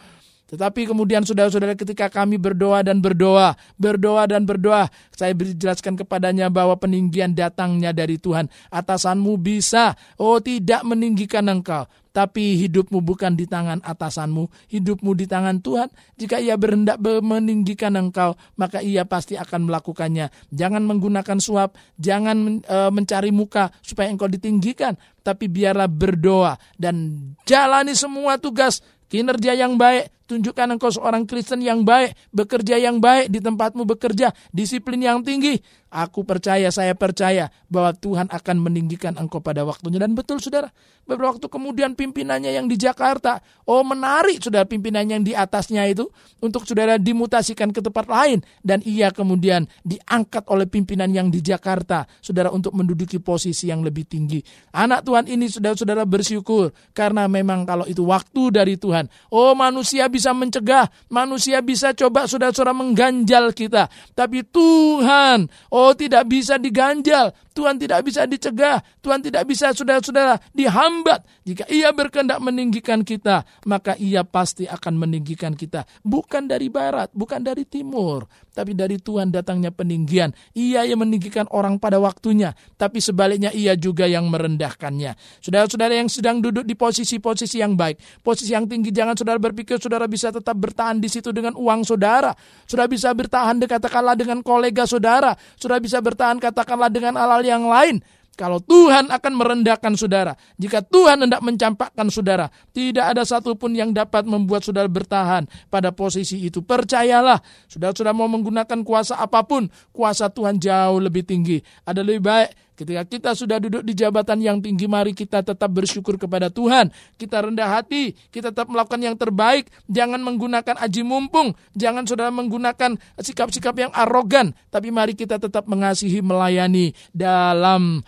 Tetapi 0.47 0.87
kemudian 0.87 1.27
saudara-saudara 1.27 1.75
ketika 1.75 2.07
kami 2.07 2.39
berdoa 2.39 2.79
dan 2.79 3.03
berdoa, 3.03 3.59
berdoa 3.75 4.23
dan 4.31 4.47
berdoa, 4.47 4.87
saya 5.11 5.35
jelaskan 5.35 5.99
kepadanya 5.99 6.47
bahwa 6.47 6.79
peninggian 6.79 7.35
datangnya 7.35 7.91
dari 7.91 8.15
Tuhan. 8.15 8.47
Atasanmu 8.71 9.35
bisa, 9.35 9.99
oh 10.15 10.39
tidak 10.39 10.87
meninggikan 10.87 11.51
engkau. 11.51 11.83
Tapi 12.15 12.57
hidupmu 12.63 13.03
bukan 13.03 13.37
di 13.37 13.45
tangan 13.45 13.77
atasanmu, 13.85 14.73
hidupmu 14.73 15.13
di 15.13 15.29
tangan 15.29 15.61
Tuhan. 15.61 15.91
Jika 16.17 16.41
ia 16.41 16.57
berhendak 16.57 16.97
meninggikan 17.03 17.93
engkau, 17.93 18.33
maka 18.57 18.81
ia 18.81 19.05
pasti 19.05 19.37
akan 19.37 19.69
melakukannya. 19.69 20.33
Jangan 20.49 20.81
menggunakan 20.81 21.37
suap, 21.37 21.77
jangan 22.01 22.65
e, 22.65 22.77
mencari 22.89 23.29
muka 23.29 23.69
supaya 23.85 24.09
engkau 24.09 24.25
ditinggikan. 24.25 24.97
Tapi 25.21 25.45
biarlah 25.45 25.85
berdoa 25.85 26.57
dan 26.73 27.21
jalani 27.45 27.93
semua 27.93 28.41
tugas 28.41 28.81
kinerja 29.13 29.53
yang 29.53 29.77
baik, 29.77 30.16
tunjukkan 30.27 30.75
engkau 30.75 30.91
seorang 30.91 31.23
Kristen 31.23 31.63
yang 31.63 31.87
baik, 31.87 32.13
bekerja 32.35 32.75
yang 32.75 32.99
baik 32.99 33.31
di 33.31 33.39
tempatmu 33.39 33.87
bekerja, 33.87 34.35
disiplin 34.51 34.99
yang 34.99 35.23
tinggi. 35.23 35.57
Aku 35.87 36.27
percaya, 36.27 36.67
saya 36.67 36.91
percaya 36.99 37.47
bahwa 37.71 37.95
Tuhan 37.95 38.27
akan 38.27 38.59
meninggikan 38.59 39.15
engkau 39.15 39.39
pada 39.39 39.63
waktunya. 39.63 40.03
Dan 40.03 40.19
betul 40.19 40.43
saudara, 40.43 40.67
beberapa 41.07 41.39
waktu 41.39 41.47
kemudian 41.47 41.95
pimpinannya 41.95 42.51
yang 42.51 42.67
di 42.67 42.75
Jakarta, 42.75 43.39
oh 43.63 43.87
menarik 43.87 44.43
saudara 44.43 44.67
pimpinannya 44.67 45.23
yang 45.23 45.23
di 45.23 45.31
atasnya 45.31 45.87
itu 45.87 46.11
untuk 46.43 46.67
saudara 46.67 46.99
dimutasikan 46.99 47.71
ke 47.71 47.79
tempat 47.79 48.03
lain. 48.03 48.43
Dan 48.59 48.83
ia 48.83 49.15
kemudian 49.15 49.63
diangkat 49.87 50.51
oleh 50.51 50.67
pimpinan 50.67 51.07
yang 51.07 51.31
di 51.31 51.39
Jakarta, 51.39 52.03
saudara 52.19 52.51
untuk 52.51 52.75
menduduki 52.75 53.23
posisi 53.23 53.71
yang 53.71 53.79
lebih 53.79 54.03
tinggi. 54.03 54.43
Anak 54.75 55.07
Tuhan 55.07 55.31
ini 55.31 55.47
saudara-saudara 55.47 56.03
bersyukur 56.03 56.75
karena 56.91 57.31
memang 57.31 57.63
kalau 57.63 57.87
itu 57.87 58.03
waktu 58.03 58.51
dari 58.51 58.75
Tuhan. 58.75 59.07
Oh 59.31 59.55
manusia 59.55 60.11
bisa 60.17 60.33
mencegah, 60.33 60.89
manusia 61.13 61.61
bisa 61.61 61.93
coba 61.93 62.25
saudara-saudara 62.25 62.73
mengganjal 62.73 63.53
kita. 63.53 63.85
Tapi 64.17 64.41
Tuhan, 64.49 65.45
oh 65.69 65.93
tidak 65.93 66.25
bisa 66.25 66.57
diganjal. 66.57 67.29
Tuhan 67.53 67.77
tidak 67.81 68.05
bisa 68.05 68.25
dicegah. 68.29 68.81
Tuhan 69.01 69.21
tidak 69.21 69.49
bisa 69.49 69.73
saudara-saudara 69.73 70.37
dihambat. 70.53 71.25
Jika 71.41 71.65
ia 71.69 71.89
berkehendak 71.89 72.37
meninggikan 72.37 73.01
kita, 73.01 73.45
maka 73.65 73.97
ia 73.97 74.21
pasti 74.21 74.69
akan 74.69 74.93
meninggikan 74.97 75.57
kita. 75.57 75.85
Bukan 76.05 76.45
dari 76.45 76.69
barat, 76.69 77.09
bukan 77.17 77.41
dari 77.41 77.65
timur. 77.65 78.29
Tapi 78.57 78.73
dari 78.73 78.97
Tuhan 78.97 79.29
datangnya 79.29 79.69
peninggian. 79.69 80.33
Ia 80.57 80.85
yang 80.85 81.05
meninggikan 81.05 81.45
orang 81.53 81.77
pada 81.77 82.01
waktunya. 82.01 82.57
Tapi 82.73 82.97
sebaliknya 82.97 83.53
ia 83.53 83.77
juga 83.77 84.09
yang 84.09 84.29
merendahkannya. 84.33 85.13
Saudara-saudara 85.45 85.93
yang 85.93 86.09
sedang 86.09 86.41
duduk 86.41 86.65
di 86.65 86.73
posisi-posisi 86.73 87.61
yang 87.61 87.77
baik. 87.77 88.01
Posisi 88.25 88.57
yang 88.57 88.65
tinggi, 88.65 88.89
jangan 88.89 89.13
saudara 89.13 89.37
berpikir 89.37 89.77
saudara 89.77 90.06
bisa 90.09 90.33
tetap 90.33 90.55
bertahan 90.57 90.97
di 90.97 91.11
situ 91.11 91.29
dengan 91.29 91.53
uang 91.53 91.83
saudara. 91.85 92.33
Saudara 92.65 92.89
bisa 92.89 93.13
bertahan 93.13 93.59
katakanlah 93.61 94.15
dengan 94.15 94.39
kolega 94.41 94.87
saudara. 94.87 95.35
Saudara 95.59 95.83
bisa 95.83 96.01
bertahan 96.01 96.41
katakanlah 96.41 96.89
dengan 96.89 97.19
alal 97.19 97.43
yang 97.43 97.67
lain. 97.67 97.99
Kalau 98.37 98.61
Tuhan 98.61 99.09
akan 99.09 99.33
merendahkan 99.33 99.97
saudara, 99.97 100.37
jika 100.61 100.85
Tuhan 100.85 101.25
hendak 101.25 101.41
mencampakkan 101.41 102.05
saudara, 102.13 102.53
tidak 102.69 103.09
ada 103.09 103.25
satupun 103.25 103.73
yang 103.73 103.89
dapat 103.89 104.29
membuat 104.29 104.61
saudara 104.61 104.85
bertahan 104.85 105.49
pada 105.73 105.89
posisi 105.89 106.45
itu. 106.45 106.61
Percayalah, 106.61 107.41
saudara-saudara 107.65 108.13
mau 108.13 108.29
menggunakan 108.29 108.85
kuasa 108.85 109.17
apa 109.17 109.41
pun, 109.41 109.65
kuasa 109.89 110.29
Tuhan 110.29 110.61
jauh 110.61 111.01
lebih 111.01 111.25
tinggi. 111.25 111.65
Ada 111.81 112.05
lebih 112.05 112.29
baik 112.29 112.66
Ketika 112.77 113.09
kita 113.09 113.33
sudah 113.33 113.57
duduk 113.57 113.81
di 113.81 113.97
jabatan 113.97 114.37
yang 114.37 114.61
tinggi, 114.61 114.85
mari 114.85 115.17
kita 115.17 115.41
tetap 115.41 115.65
bersyukur 115.73 116.13
kepada 116.21 116.53
Tuhan. 116.53 116.93
Kita 117.17 117.41
rendah 117.41 117.73
hati, 117.73 118.13
kita 118.29 118.53
tetap 118.53 118.69
melakukan 118.69 119.01
yang 119.01 119.17
terbaik. 119.17 119.65
Jangan 119.89 120.21
menggunakan 120.21 120.77
aji 120.85 121.01
mumpung, 121.01 121.57
jangan 121.73 122.05
saudara 122.05 122.29
menggunakan 122.29 122.93
sikap-sikap 123.17 123.73
yang 123.81 123.89
arogan. 123.97 124.53
Tapi 124.69 124.93
mari 124.93 125.17
kita 125.17 125.41
tetap 125.41 125.65
mengasihi, 125.65 126.21
melayani 126.21 126.93
dalam 127.17 128.05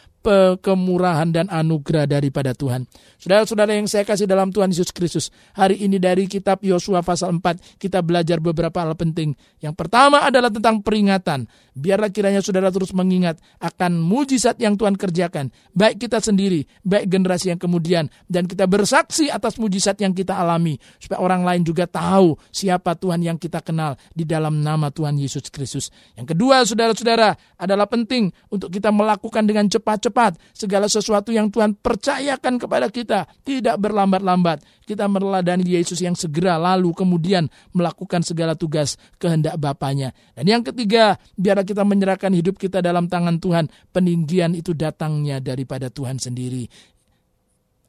kemurahan 0.59 1.31
dan 1.31 1.47
anugerah 1.47 2.03
daripada 2.03 2.51
Tuhan. 2.51 2.83
Saudara-saudara 3.17 3.71
yang 3.71 3.87
saya 3.87 4.03
kasih 4.03 4.27
dalam 4.27 4.51
Tuhan 4.51 4.69
Yesus 4.69 4.91
Kristus, 4.91 5.31
hari 5.55 5.79
ini 5.79 5.95
dari 5.95 6.27
kitab 6.27 6.59
Yosua 6.59 6.99
pasal 6.99 7.39
4 7.39 7.79
kita 7.79 8.03
belajar 8.03 8.43
beberapa 8.43 8.83
hal 8.83 8.93
penting. 8.99 9.33
Yang 9.63 9.75
pertama 9.79 10.27
adalah 10.27 10.51
tentang 10.51 10.83
peringatan. 10.83 11.47
Biarlah 11.71 12.11
kiranya 12.11 12.43
saudara 12.43 12.67
terus 12.67 12.91
mengingat 12.91 13.39
akan 13.63 14.03
mujizat 14.03 14.58
yang 14.61 14.77
Tuhan 14.77 14.93
kerjakan, 14.93 15.49
baik 15.73 16.05
kita 16.05 16.21
sendiri, 16.21 16.67
baik 16.85 17.09
generasi 17.09 17.49
yang 17.49 17.59
kemudian 17.59 18.05
dan 18.29 18.45
kita 18.45 18.69
bersaksi 18.69 19.33
atas 19.33 19.57
mujizat 19.57 19.97
yang 20.03 20.13
kita 20.13 20.37
alami 20.37 20.77
supaya 21.01 21.23
orang 21.23 21.41
lain 21.41 21.65
juga 21.65 21.89
tahu 21.89 22.37
siapa 22.53 22.93
Tuhan 22.93 23.25
yang 23.25 23.41
kita 23.41 23.65
kenal 23.65 23.97
di 24.13 24.27
dalam 24.27 24.61
nama 24.61 24.93
Tuhan 24.93 25.17
Yesus 25.17 25.49
Kristus. 25.49 25.89
Yang 26.13 26.37
kedua, 26.37 26.61
saudara-saudara, 26.67 27.33
adalah 27.57 27.89
penting 27.89 28.29
untuk 28.53 28.69
kita 28.69 28.93
melakukan 28.93 29.47
dengan 29.47 29.65
cepat-cepat 29.65 30.19
cepat. 30.19 30.35
Segala 30.51 30.91
sesuatu 30.91 31.31
yang 31.31 31.47
Tuhan 31.47 31.77
percayakan 31.79 32.59
kepada 32.59 32.91
kita 32.91 33.29
tidak 33.47 33.79
berlambat-lambat. 33.79 34.59
Kita 34.83 35.05
meneladani 35.05 35.61
Yesus 35.77 36.01
yang 36.01 36.17
segera 36.17 36.57
lalu 36.57 36.91
kemudian 36.97 37.45
melakukan 37.71 38.25
segala 38.25 38.57
tugas 38.57 38.97
kehendak 39.21 39.55
Bapaknya. 39.61 40.11
Dan 40.33 40.49
yang 40.49 40.63
ketiga, 40.65 41.21
biarlah 41.37 41.63
kita 41.63 41.85
menyerahkan 41.85 42.33
hidup 42.33 42.57
kita 42.57 42.81
dalam 42.81 43.05
tangan 43.05 43.37
Tuhan. 43.37 43.69
Peninggian 43.93 44.48
itu 44.53 44.77
datangnya 44.77 45.41
daripada 45.41 45.89
Tuhan 45.89 46.17
sendiri. 46.17 46.65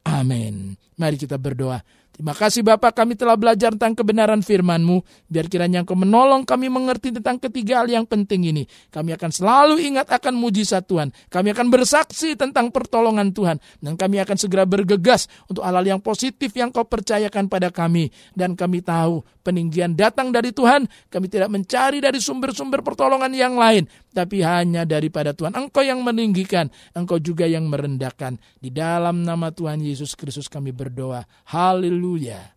Amin. 0.05 0.73
Mari 0.97 1.17
kita 1.17 1.37
berdoa. 1.37 1.81
Terima 2.11 2.35
kasih 2.35 2.61
Bapak 2.61 2.91
kami 2.91 3.15
telah 3.15 3.39
belajar 3.39 3.71
tentang 3.71 3.95
kebenaran 3.95 4.43
firman-Mu. 4.43 5.01
Biar 5.31 5.47
kiranya 5.47 5.81
Engkau 5.81 5.95
menolong 5.95 6.43
kami 6.43 6.67
mengerti 6.67 7.15
tentang 7.15 7.39
ketiga 7.39 7.81
hal 7.81 7.89
yang 7.89 8.05
penting 8.05 8.51
ini. 8.51 8.67
Kami 8.91 9.15
akan 9.15 9.31
selalu 9.31 9.79
ingat 9.79 10.11
akan 10.11 10.35
mujizat 10.35 10.85
Tuhan. 10.85 11.15
Kami 11.31 11.55
akan 11.55 11.71
bersaksi 11.71 12.35
tentang 12.35 12.69
pertolongan 12.69 13.31
Tuhan. 13.31 13.57
Dan 13.79 13.95
kami 13.95 14.19
akan 14.21 14.37
segera 14.37 14.67
bergegas 14.67 15.31
untuk 15.47 15.63
hal-hal 15.63 15.97
yang 15.97 16.01
positif 16.03 16.51
yang 16.53 16.69
Kau 16.69 16.85
percayakan 16.85 17.47
pada 17.47 17.71
kami. 17.71 18.11
Dan 18.35 18.59
kami 18.59 18.83
tahu 18.83 19.23
peninggian 19.41 19.97
datang 19.97 20.29
dari 20.29 20.53
Tuhan. 20.53 20.85
Kami 21.09 21.27
tidak 21.27 21.49
mencari 21.49 21.99
dari 21.99 22.21
sumber-sumber 22.21 22.85
pertolongan 22.85 23.33
yang 23.33 23.57
lain. 23.57 23.89
Tapi 24.13 24.45
hanya 24.45 24.85
daripada 24.85 25.33
Tuhan. 25.33 25.53
Engkau 25.57 25.81
yang 25.81 26.01
meninggikan. 26.05 26.69
Engkau 26.93 27.17
juga 27.17 27.49
yang 27.49 27.67
merendahkan. 27.67 28.37
Di 28.61 28.69
dalam 28.69 29.25
nama 29.25 29.49
Tuhan 29.51 29.81
Yesus 29.81 30.13
Kristus 30.15 30.47
kami 30.47 30.71
berdoa. 30.71 31.25
Haleluya. 31.49 32.53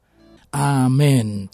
Amin. 0.55 1.51